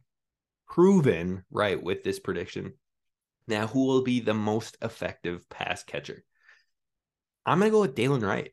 proven 0.68 1.44
right 1.52 1.81
with 1.81 2.02
this 2.02 2.18
prediction. 2.18 2.72
Now, 3.46 3.68
who 3.68 3.87
will 3.87 4.02
be 4.02 4.18
the 4.18 4.35
most 4.35 4.76
effective 4.83 5.48
pass 5.48 5.85
catcher? 5.85 6.24
I'm 7.46 7.61
gonna 7.61 7.70
go 7.70 7.83
with 7.83 7.94
Dylan 7.94 8.26
Wright. 8.26 8.50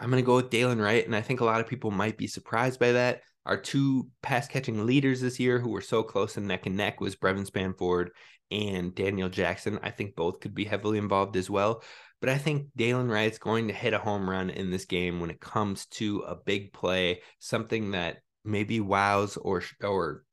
I'm 0.00 0.08
gonna 0.08 0.22
go 0.22 0.36
with 0.36 0.48
Dylan 0.48 0.82
Wright, 0.82 1.04
and 1.04 1.14
I 1.14 1.20
think 1.20 1.40
a 1.40 1.44
lot 1.44 1.60
of 1.60 1.68
people 1.68 1.90
might 1.90 2.16
be 2.16 2.26
surprised 2.26 2.80
by 2.80 2.92
that. 2.92 3.20
Our 3.44 3.56
two 3.56 4.08
pass 4.22 4.46
catching 4.46 4.86
leaders 4.86 5.20
this 5.20 5.40
year 5.40 5.58
who 5.58 5.70
were 5.70 5.80
so 5.80 6.02
close 6.02 6.36
and 6.36 6.46
neck 6.46 6.66
and 6.66 6.76
neck 6.76 7.00
was 7.00 7.16
Brevin 7.16 7.48
Spann-Ford 7.48 8.10
and 8.50 8.94
Daniel 8.94 9.28
Jackson. 9.28 9.78
I 9.82 9.90
think 9.90 10.14
both 10.14 10.40
could 10.40 10.54
be 10.54 10.64
heavily 10.64 10.98
involved 10.98 11.36
as 11.36 11.50
well. 11.50 11.82
But 12.20 12.28
I 12.28 12.38
think 12.38 12.68
Dylan 12.78 13.10
Wright's 13.10 13.38
going 13.38 13.66
to 13.66 13.74
hit 13.74 13.94
a 13.94 13.98
home 13.98 14.30
run 14.30 14.48
in 14.50 14.70
this 14.70 14.84
game 14.84 15.18
when 15.18 15.30
it 15.30 15.40
comes 15.40 15.86
to 15.86 16.20
a 16.20 16.36
big 16.36 16.72
play, 16.72 17.22
something 17.40 17.92
that 17.92 18.18
maybe 18.44 18.78
wows 18.78 19.36
or 19.36 19.62
or 19.82 20.24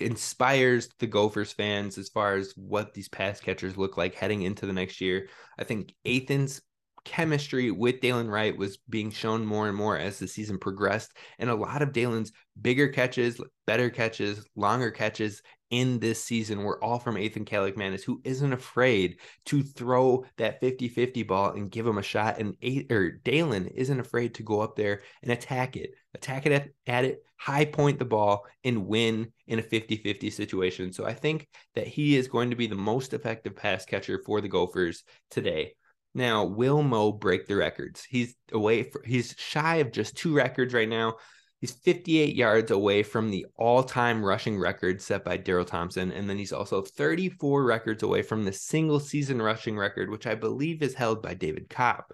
inspires 0.00 0.88
the 0.98 1.06
Gophers 1.06 1.52
fans 1.52 1.98
as 1.98 2.08
far 2.08 2.36
as 2.36 2.52
what 2.54 2.94
these 2.94 3.08
pass 3.08 3.40
catchers 3.40 3.76
look 3.76 3.96
like 3.96 4.14
heading 4.14 4.42
into 4.42 4.66
the 4.66 4.72
next 4.72 5.00
year. 5.00 5.28
I 5.58 5.64
think 5.64 5.94
Athan's 6.04 6.60
chemistry 7.08 7.70
with 7.70 8.00
Dylan 8.00 8.30
Wright 8.30 8.56
was 8.56 8.76
being 8.88 9.10
shown 9.10 9.46
more 9.46 9.66
and 9.66 9.76
more 9.76 9.96
as 9.96 10.18
the 10.18 10.28
season 10.28 10.58
progressed. 10.58 11.16
And 11.38 11.48
a 11.48 11.54
lot 11.54 11.80
of 11.80 11.92
Dylan's 11.92 12.32
bigger 12.60 12.88
catches, 12.88 13.40
better 13.66 13.88
catches, 13.88 14.44
longer 14.54 14.90
catches 14.90 15.42
in 15.70 15.98
this 16.00 16.22
season 16.22 16.64
were 16.64 16.82
all 16.84 16.98
from 16.98 17.16
Athan 17.16 17.46
Kaliakmanis, 17.46 18.02
who 18.02 18.20
isn't 18.24 18.52
afraid 18.52 19.20
to 19.46 19.62
throw 19.62 20.26
that 20.36 20.60
50-50 20.60 21.26
ball 21.26 21.52
and 21.52 21.70
give 21.70 21.86
him 21.86 21.96
a 21.98 22.02
shot. 22.02 22.38
And 22.38 22.56
eight, 22.60 22.92
or 22.92 23.10
Dalen 23.10 23.68
isn't 23.68 24.00
afraid 24.00 24.34
to 24.34 24.42
go 24.42 24.60
up 24.60 24.76
there 24.76 25.00
and 25.22 25.32
attack 25.32 25.76
it, 25.76 25.92
attack 26.14 26.44
it 26.44 26.52
at, 26.52 26.68
at 26.86 27.04
it, 27.04 27.22
high 27.36 27.64
point 27.64 27.98
the 27.98 28.04
ball, 28.04 28.46
and 28.64 28.86
win 28.86 29.32
in 29.46 29.58
a 29.58 29.62
50-50 29.62 30.30
situation. 30.30 30.92
So 30.92 31.06
I 31.06 31.14
think 31.14 31.48
that 31.74 31.86
he 31.86 32.16
is 32.16 32.28
going 32.28 32.50
to 32.50 32.56
be 32.56 32.66
the 32.66 32.74
most 32.74 33.14
effective 33.14 33.56
pass 33.56 33.86
catcher 33.86 34.20
for 34.24 34.42
the 34.42 34.48
Gophers 34.48 35.04
today. 35.30 35.72
Now, 36.14 36.44
will 36.44 36.82
Mo 36.82 37.12
break 37.12 37.46
the 37.46 37.56
records? 37.56 38.04
He's 38.04 38.34
away. 38.52 38.84
For, 38.84 39.02
he's 39.04 39.34
shy 39.38 39.76
of 39.76 39.92
just 39.92 40.16
two 40.16 40.34
records 40.34 40.74
right 40.74 40.88
now. 40.88 41.16
He's 41.60 41.72
58 41.72 42.36
yards 42.36 42.70
away 42.70 43.02
from 43.02 43.30
the 43.30 43.46
all-time 43.56 44.24
rushing 44.24 44.58
record 44.58 45.02
set 45.02 45.24
by 45.24 45.36
Darrell 45.38 45.64
Thompson, 45.64 46.12
and 46.12 46.30
then 46.30 46.38
he's 46.38 46.52
also 46.52 46.82
34 46.82 47.64
records 47.64 48.04
away 48.04 48.22
from 48.22 48.44
the 48.44 48.52
single-season 48.52 49.42
rushing 49.42 49.76
record, 49.76 50.08
which 50.08 50.26
I 50.26 50.36
believe 50.36 50.82
is 50.82 50.94
held 50.94 51.20
by 51.20 51.34
David 51.34 51.68
Cobb. 51.68 52.04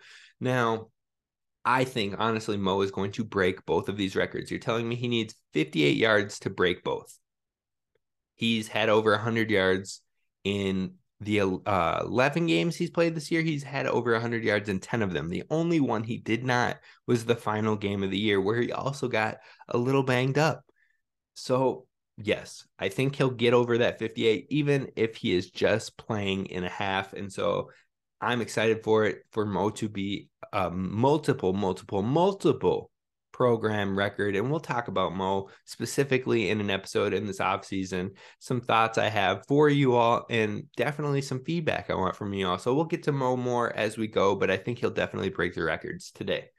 Now, 0.40 0.88
I 1.62 1.84
think 1.84 2.16
honestly, 2.18 2.56
Mo 2.56 2.80
is 2.80 2.90
going 2.90 3.12
to 3.12 3.24
break 3.24 3.64
both 3.66 3.88
of 3.88 3.96
these 3.98 4.16
records. 4.16 4.50
You're 4.50 4.60
telling 4.60 4.88
me 4.88 4.96
he 4.96 5.08
needs 5.08 5.34
58 5.52 5.96
yards 5.96 6.38
to 6.40 6.50
break 6.50 6.82
both. 6.82 7.18
He's 8.34 8.68
had 8.68 8.88
over 8.88 9.12
100 9.12 9.50
yards 9.50 10.00
in 10.42 10.94
the 11.24 11.40
uh, 11.66 12.02
11 12.04 12.46
games 12.46 12.76
he's 12.76 12.90
played 12.90 13.14
this 13.14 13.30
year, 13.30 13.42
he's 13.42 13.62
had 13.62 13.86
over 13.86 14.12
100 14.12 14.44
yards 14.44 14.68
in 14.68 14.80
10 14.80 15.02
of 15.02 15.12
them. 15.12 15.28
The 15.28 15.44
only 15.50 15.80
one 15.80 16.02
he 16.02 16.18
did 16.18 16.44
not 16.44 16.78
was 17.06 17.24
the 17.24 17.36
final 17.36 17.76
game 17.76 18.02
of 18.02 18.10
the 18.10 18.18
year, 18.18 18.40
where 18.40 18.60
he 18.60 18.72
also 18.72 19.08
got 19.08 19.38
a 19.68 19.78
little 19.78 20.02
banged 20.02 20.38
up. 20.38 20.64
So, 21.34 21.86
yes, 22.16 22.66
I 22.78 22.88
think 22.88 23.16
he'll 23.16 23.30
get 23.30 23.54
over 23.54 23.78
that 23.78 23.98
58, 23.98 24.46
even 24.50 24.90
if 24.96 25.16
he 25.16 25.34
is 25.34 25.50
just 25.50 25.96
playing 25.96 26.46
in 26.46 26.64
a 26.64 26.68
half. 26.68 27.12
And 27.12 27.32
so 27.32 27.70
I'm 28.20 28.40
excited 28.40 28.82
for 28.82 29.04
it 29.04 29.24
for 29.32 29.44
Mo 29.44 29.70
to 29.70 29.88
be 29.88 30.28
a 30.52 30.70
multiple, 30.70 31.52
multiple, 31.52 32.02
multiple 32.02 32.90
program 33.34 33.98
record. 33.98 34.36
And 34.36 34.48
we'll 34.48 34.60
talk 34.60 34.86
about 34.86 35.14
Mo 35.14 35.50
specifically 35.64 36.50
in 36.50 36.60
an 36.60 36.70
episode 36.70 37.12
in 37.12 37.26
this 37.26 37.40
off 37.40 37.64
season. 37.64 38.12
Some 38.38 38.60
thoughts 38.60 38.96
I 38.96 39.08
have 39.08 39.44
for 39.48 39.68
you 39.68 39.94
all, 39.94 40.24
and 40.30 40.64
definitely 40.76 41.20
some 41.20 41.44
feedback 41.44 41.90
I 41.90 41.94
want 41.94 42.14
from 42.14 42.32
you 42.32 42.46
all. 42.46 42.58
So 42.58 42.72
we'll 42.72 42.84
get 42.84 43.02
to 43.02 43.12
Mo 43.12 43.36
more 43.36 43.74
as 43.74 43.98
we 43.98 44.06
go, 44.06 44.36
but 44.36 44.52
I 44.52 44.56
think 44.56 44.78
he'll 44.78 44.90
definitely 44.90 45.30
break 45.30 45.54
the 45.54 45.64
records 45.64 46.12
today. 46.12 46.53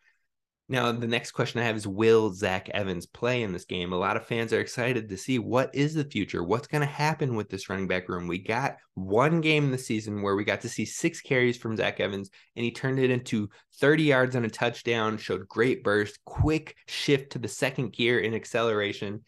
Now, 0.67 0.91
the 0.91 1.05
next 1.05 1.31
question 1.31 1.61
I 1.61 1.65
have 1.65 1.75
is 1.75 1.85
Will 1.85 2.33
Zach 2.33 2.69
Evans 2.69 3.05
play 3.05 3.43
in 3.43 3.53
this 3.53 3.65
game? 3.65 3.93
A 3.93 3.97
lot 3.97 4.17
of 4.17 4.25
fans 4.25 4.51
are 4.51 4.59
excited 4.59 5.07
to 5.07 5.17
see 5.17 5.37
what 5.37 5.69
is 5.75 5.93
the 5.93 6.03
future? 6.03 6.43
What's 6.43 6.65
going 6.65 6.81
to 6.81 6.87
happen 6.87 7.35
with 7.35 7.49
this 7.49 7.69
running 7.69 7.87
back 7.87 8.09
room? 8.09 8.27
We 8.27 8.39
got 8.39 8.77
one 8.95 9.41
game 9.41 9.69
this 9.69 9.85
season 9.85 10.23
where 10.23 10.35
we 10.35 10.43
got 10.43 10.61
to 10.61 10.69
see 10.69 10.85
six 10.85 11.21
carries 11.21 11.55
from 11.55 11.77
Zach 11.77 11.99
Evans, 11.99 12.31
and 12.55 12.65
he 12.65 12.71
turned 12.71 12.97
it 12.97 13.11
into 13.11 13.47
30 13.79 14.03
yards 14.03 14.35
and 14.35 14.43
a 14.43 14.49
touchdown, 14.49 15.19
showed 15.19 15.47
great 15.47 15.83
burst, 15.83 16.17
quick 16.25 16.75
shift 16.87 17.33
to 17.33 17.39
the 17.39 17.47
second 17.47 17.93
gear 17.93 18.17
in 18.17 18.33
acceleration. 18.33 19.21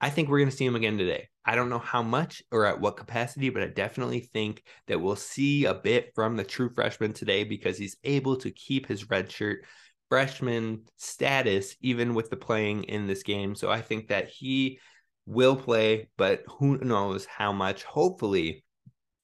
I 0.00 0.10
think 0.10 0.28
we're 0.28 0.38
going 0.40 0.50
to 0.50 0.56
see 0.56 0.66
him 0.66 0.74
again 0.74 0.98
today. 0.98 1.28
I 1.44 1.54
don't 1.54 1.70
know 1.70 1.78
how 1.78 2.02
much 2.02 2.42
or 2.50 2.66
at 2.66 2.80
what 2.80 2.96
capacity, 2.96 3.50
but 3.50 3.62
I 3.62 3.68
definitely 3.68 4.18
think 4.18 4.64
that 4.88 5.00
we'll 5.00 5.14
see 5.14 5.66
a 5.66 5.74
bit 5.74 6.10
from 6.16 6.36
the 6.36 6.42
true 6.42 6.70
freshman 6.74 7.12
today 7.12 7.44
because 7.44 7.78
he's 7.78 7.96
able 8.02 8.36
to 8.38 8.50
keep 8.50 8.88
his 8.88 9.08
red 9.08 9.30
shirt 9.30 9.64
freshman 10.08 10.82
status, 10.96 11.76
even 11.80 12.14
with 12.14 12.30
the 12.30 12.36
playing 12.36 12.84
in 12.84 13.06
this 13.06 13.22
game. 13.22 13.54
So 13.54 13.70
I 13.70 13.80
think 13.80 14.08
that 14.08 14.28
he 14.28 14.78
will 15.26 15.56
play, 15.56 16.08
but 16.16 16.42
who 16.58 16.78
knows 16.78 17.26
how 17.26 17.52
much. 17.52 17.82
Hopefully, 17.84 18.64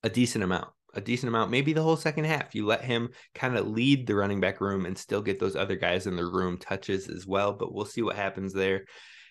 a 0.03 0.11
decent 0.11 0.45
amount. 0.45 0.69
A 0.95 1.01
decent 1.01 1.29
amount, 1.29 1.51
maybe 1.51 1.73
the 1.73 1.83
whole 1.83 1.97
second 1.97 2.25
half. 2.25 2.55
You 2.55 2.67
let 2.67 2.85
him 2.85 3.09
kind 3.35 3.57
of 3.57 3.67
lead 3.67 4.07
the 4.07 4.15
running 4.15 4.41
back 4.41 4.61
room 4.61 4.85
and 4.85 4.99
still 4.99 5.23
get 5.23 5.41
those 5.41 5.57
other 5.57 5.77
guys 5.77 6.07
in 6.07 6.17
the 6.17 6.27
room 6.27 6.59
touches 6.59 7.09
as 7.09 7.27
well. 7.27 7.55
But 7.55 7.73
we'll 7.73 7.87
see 7.87 8.03
what 8.03 8.17
happens 8.17 8.53
there. 8.53 8.85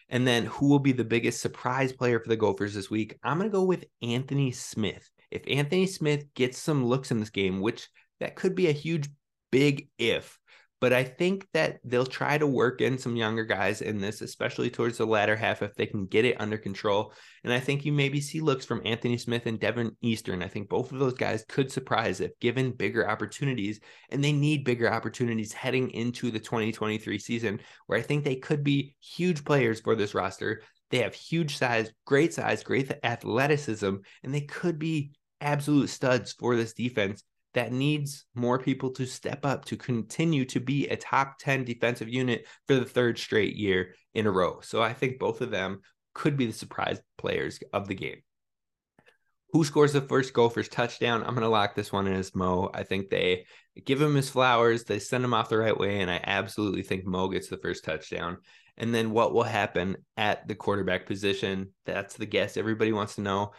And 0.09 0.25
then 0.25 0.45
who 0.45 0.69
will 0.69 0.79
be 0.79 0.91
the 0.91 1.03
biggest 1.03 1.39
surprise 1.39 1.93
player 1.93 2.19
for 2.19 2.29
the 2.29 2.35
Gophers 2.35 2.73
this 2.73 2.89
week? 2.89 3.17
I'm 3.23 3.37
going 3.37 3.49
to 3.49 3.55
go 3.55 3.63
with 3.63 3.85
Anthony 4.01 4.51
Smith. 4.51 5.07
If 5.29 5.43
Anthony 5.47 5.85
Smith 5.85 6.25
gets 6.33 6.57
some 6.57 6.83
looks 6.85 7.11
in 7.11 7.19
this 7.19 7.29
game, 7.29 7.61
which 7.61 7.87
that 8.19 8.35
could 8.35 8.55
be 8.55 8.67
a 8.67 8.73
huge, 8.73 9.09
big 9.51 9.87
if. 9.99 10.39
But 10.81 10.93
I 10.93 11.03
think 11.03 11.47
that 11.53 11.79
they'll 11.83 12.07
try 12.07 12.39
to 12.39 12.47
work 12.47 12.81
in 12.81 12.97
some 12.97 13.15
younger 13.15 13.45
guys 13.45 13.83
in 13.83 14.01
this, 14.01 14.21
especially 14.21 14.71
towards 14.71 14.97
the 14.97 15.05
latter 15.05 15.35
half, 15.35 15.61
if 15.61 15.75
they 15.75 15.85
can 15.85 16.07
get 16.07 16.25
it 16.25 16.41
under 16.41 16.57
control. 16.57 17.13
And 17.43 17.53
I 17.53 17.59
think 17.59 17.85
you 17.85 17.93
maybe 17.93 18.19
see 18.19 18.41
looks 18.41 18.65
from 18.65 18.81
Anthony 18.83 19.19
Smith 19.19 19.45
and 19.45 19.59
Deven 19.59 19.95
Eastern. 20.01 20.41
I 20.41 20.47
think 20.47 20.69
both 20.69 20.91
of 20.91 20.97
those 20.97 21.13
guys 21.13 21.45
could 21.47 21.71
surprise 21.71 22.19
if 22.19 22.37
given 22.39 22.71
bigger 22.71 23.07
opportunities. 23.07 23.79
And 24.09 24.23
they 24.23 24.33
need 24.33 24.65
bigger 24.65 24.91
opportunities 24.91 25.53
heading 25.53 25.91
into 25.91 26.31
the 26.31 26.39
2023 26.39 27.19
season, 27.19 27.59
where 27.85 27.99
I 27.99 28.01
think 28.01 28.23
they 28.23 28.37
could 28.37 28.63
be 28.63 28.95
huge 28.99 29.45
players 29.45 29.81
for 29.81 29.95
this 29.95 30.15
roster. 30.15 30.63
They 30.89 31.03
have 31.03 31.13
huge 31.13 31.57
size, 31.57 31.91
great 32.07 32.33
size, 32.33 32.63
great 32.63 32.91
athleticism, 33.03 33.97
and 34.23 34.33
they 34.33 34.41
could 34.41 34.79
be 34.79 35.11
absolute 35.41 35.91
studs 35.91 36.33
for 36.33 36.55
this 36.55 36.73
defense 36.73 37.23
that 37.53 37.71
needs 37.71 38.25
more 38.33 38.59
people 38.59 38.91
to 38.91 39.05
step 39.05 39.45
up 39.45 39.65
to 39.65 39.77
continue 39.77 40.45
to 40.45 40.59
be 40.59 40.87
a 40.87 40.95
top 40.95 41.37
10 41.39 41.65
defensive 41.65 42.09
unit 42.09 42.47
for 42.67 42.75
the 42.75 42.85
third 42.85 43.17
straight 43.17 43.55
year 43.55 43.93
in 44.13 44.25
a 44.25 44.31
row. 44.31 44.59
So 44.61 44.81
I 44.81 44.93
think 44.93 45.19
both 45.19 45.41
of 45.41 45.51
them 45.51 45.81
could 46.13 46.37
be 46.37 46.45
the 46.45 46.53
surprise 46.53 47.01
players 47.17 47.59
of 47.73 47.87
the 47.87 47.95
game. 47.95 48.21
Who 49.53 49.65
scores 49.65 49.91
the 49.91 50.01
first 50.01 50.33
Gophers 50.33 50.69
touchdown? 50.69 51.23
I'm 51.23 51.35
going 51.35 51.41
to 51.41 51.49
lock 51.49 51.75
this 51.75 51.91
one 51.91 52.07
in 52.07 52.13
as 52.13 52.33
Mo. 52.33 52.69
I 52.73 52.83
think 52.83 53.09
they 53.09 53.45
give 53.85 54.01
him 54.01 54.15
his 54.15 54.29
flowers, 54.29 54.85
they 54.85 54.99
send 54.99 55.25
him 55.25 55.33
off 55.33 55.49
the 55.49 55.57
right 55.57 55.77
way, 55.77 55.99
and 55.99 56.09
I 56.09 56.21
absolutely 56.23 56.83
think 56.83 57.05
Mo 57.05 57.27
gets 57.27 57.49
the 57.49 57.57
first 57.57 57.83
touchdown. 57.83 58.37
And 58.77 58.95
then 58.95 59.11
what 59.11 59.33
will 59.33 59.43
happen 59.43 59.97
at 60.15 60.47
the 60.47 60.55
quarterback 60.55 61.05
position? 61.05 61.71
That's 61.85 62.15
the 62.15 62.25
guess 62.25 62.55
everybody 62.55 62.93
wants 62.93 63.15
to 63.15 63.21
know. 63.21 63.51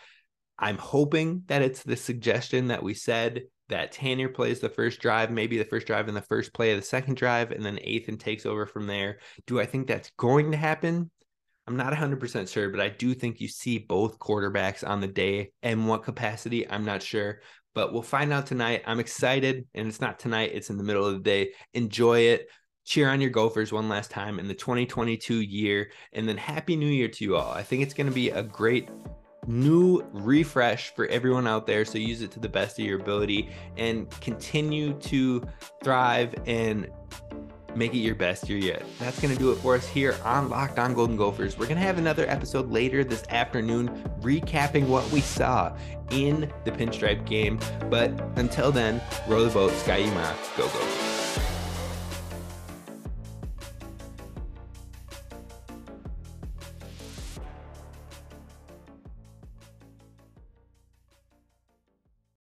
I'm 0.59 0.79
hoping 0.79 1.43
that 1.47 1.61
it's 1.63 1.83
the 1.83 1.97
suggestion 1.97 2.69
that 2.69 2.83
we 2.83 2.95
said 2.95 3.43
that 3.73 3.91
Tanner 3.91 4.29
plays 4.29 4.61
the 4.61 4.69
first 4.69 5.01
drive, 5.01 5.31
maybe 5.31 5.57
the 5.57 5.65
first 5.65 5.87
drive 5.87 6.07
and 6.07 6.17
the 6.17 6.23
first 6.23 6.53
play 6.53 6.73
of 6.73 6.79
the 6.79 6.87
second 6.87 7.17
drive, 7.17 7.51
and 7.51 7.65
then 7.65 7.79
Athan 7.79 8.19
takes 8.19 8.47
over 8.47 8.67
from 8.67 8.87
there. 8.87 9.19
Do 9.47 9.59
I 9.61 9.67
think 9.67 9.87
that's 9.87 10.11
going 10.19 10.51
to 10.53 10.57
happen? 10.59 11.11
I'm 11.67 11.77
not 11.77 11.93
100% 11.93 12.53
sure, 12.53 12.69
but 12.69 12.81
I 12.81 12.91
do 12.91 13.15
think 13.15 13.41
you 13.41 13.49
see 13.49 13.79
both 13.79 14.19
quarterbacks 14.19 14.87
on 14.87 15.01
the 15.01 15.07
day. 15.07 15.53
And 15.63 15.89
what 15.89 16.03
capacity, 16.03 16.69
I'm 16.69 16.85
not 16.85 17.03
sure, 17.03 17.41
but 17.75 17.93
we'll 17.93 18.03
find 18.03 18.33
out 18.33 18.47
tonight. 18.47 18.83
I'm 18.87 19.01
excited, 19.01 19.67
and 19.75 19.89
it's 19.89 20.01
not 20.01 20.19
tonight, 20.19 20.51
it's 20.53 20.71
in 20.71 20.77
the 20.77 20.85
middle 20.85 21.07
of 21.07 21.15
the 21.15 21.21
day. 21.21 21.53
Enjoy 21.73 22.19
it. 22.21 22.49
Cheer 22.85 23.09
on 23.09 23.21
your 23.21 23.31
Gophers 23.31 23.73
one 23.73 23.89
last 23.89 24.11
time 24.11 24.39
in 24.39 24.49
the 24.49 24.55
2022 24.55 25.41
year, 25.41 25.91
and 26.13 26.29
then 26.29 26.37
Happy 26.37 26.77
New 26.77 26.89
Year 26.89 27.09
to 27.09 27.25
you 27.25 27.37
all. 27.37 27.53
I 27.53 27.63
think 27.63 27.83
it's 27.83 27.95
going 27.95 28.09
to 28.09 28.13
be 28.13 28.31
a 28.31 28.43
great 28.43 28.89
new 29.47 30.03
refresh 30.13 30.91
for 30.95 31.07
everyone 31.07 31.47
out 31.47 31.67
there. 31.67 31.85
So 31.85 31.99
use 31.99 32.23
it 32.23 32.31
to 32.33 32.41
the 32.41 32.49
best 32.49 32.79
of 32.79 32.85
your 32.85 33.01
ability 33.01 33.51
and 33.77 34.09
continue 34.21 34.95
to 34.95 35.43
thrive 35.83 36.35
and 36.47 36.89
make 37.75 37.95
it 37.95 37.99
your 37.99 38.15
best 38.15 38.49
year 38.49 38.59
yet. 38.59 38.83
That's 38.99 39.21
going 39.21 39.33
to 39.33 39.39
do 39.39 39.51
it 39.51 39.57
for 39.57 39.75
us 39.75 39.89
here 39.89 40.17
on 40.25 40.49
Locked 40.49 40.79
On 40.79 40.95
Golden 40.95 41.17
Gophers. 41.17 41.59
We're 41.59 41.67
going 41.67 41.79
to 41.79 41.83
have 41.83 41.99
another 41.99 42.29
episode 42.29 42.71
later 42.71 43.05
this 43.05 43.25
afternoon 43.31 43.89
recapping 44.21 44.87
what 44.87 45.11
we 45.11 45.21
saw 45.21 45.77
in 46.11 46.53
the 46.65 46.71
pinstripe 46.71 47.27
game. 47.27 47.59
But 47.91 48.11
until 48.37 48.73
then, 48.73 49.01
row 49.27 49.45
the 49.45 49.51
boat, 49.51 49.73
Ski-U-Mah, 49.73 50.35
go 50.57 50.65
Gophers. 50.65 51.12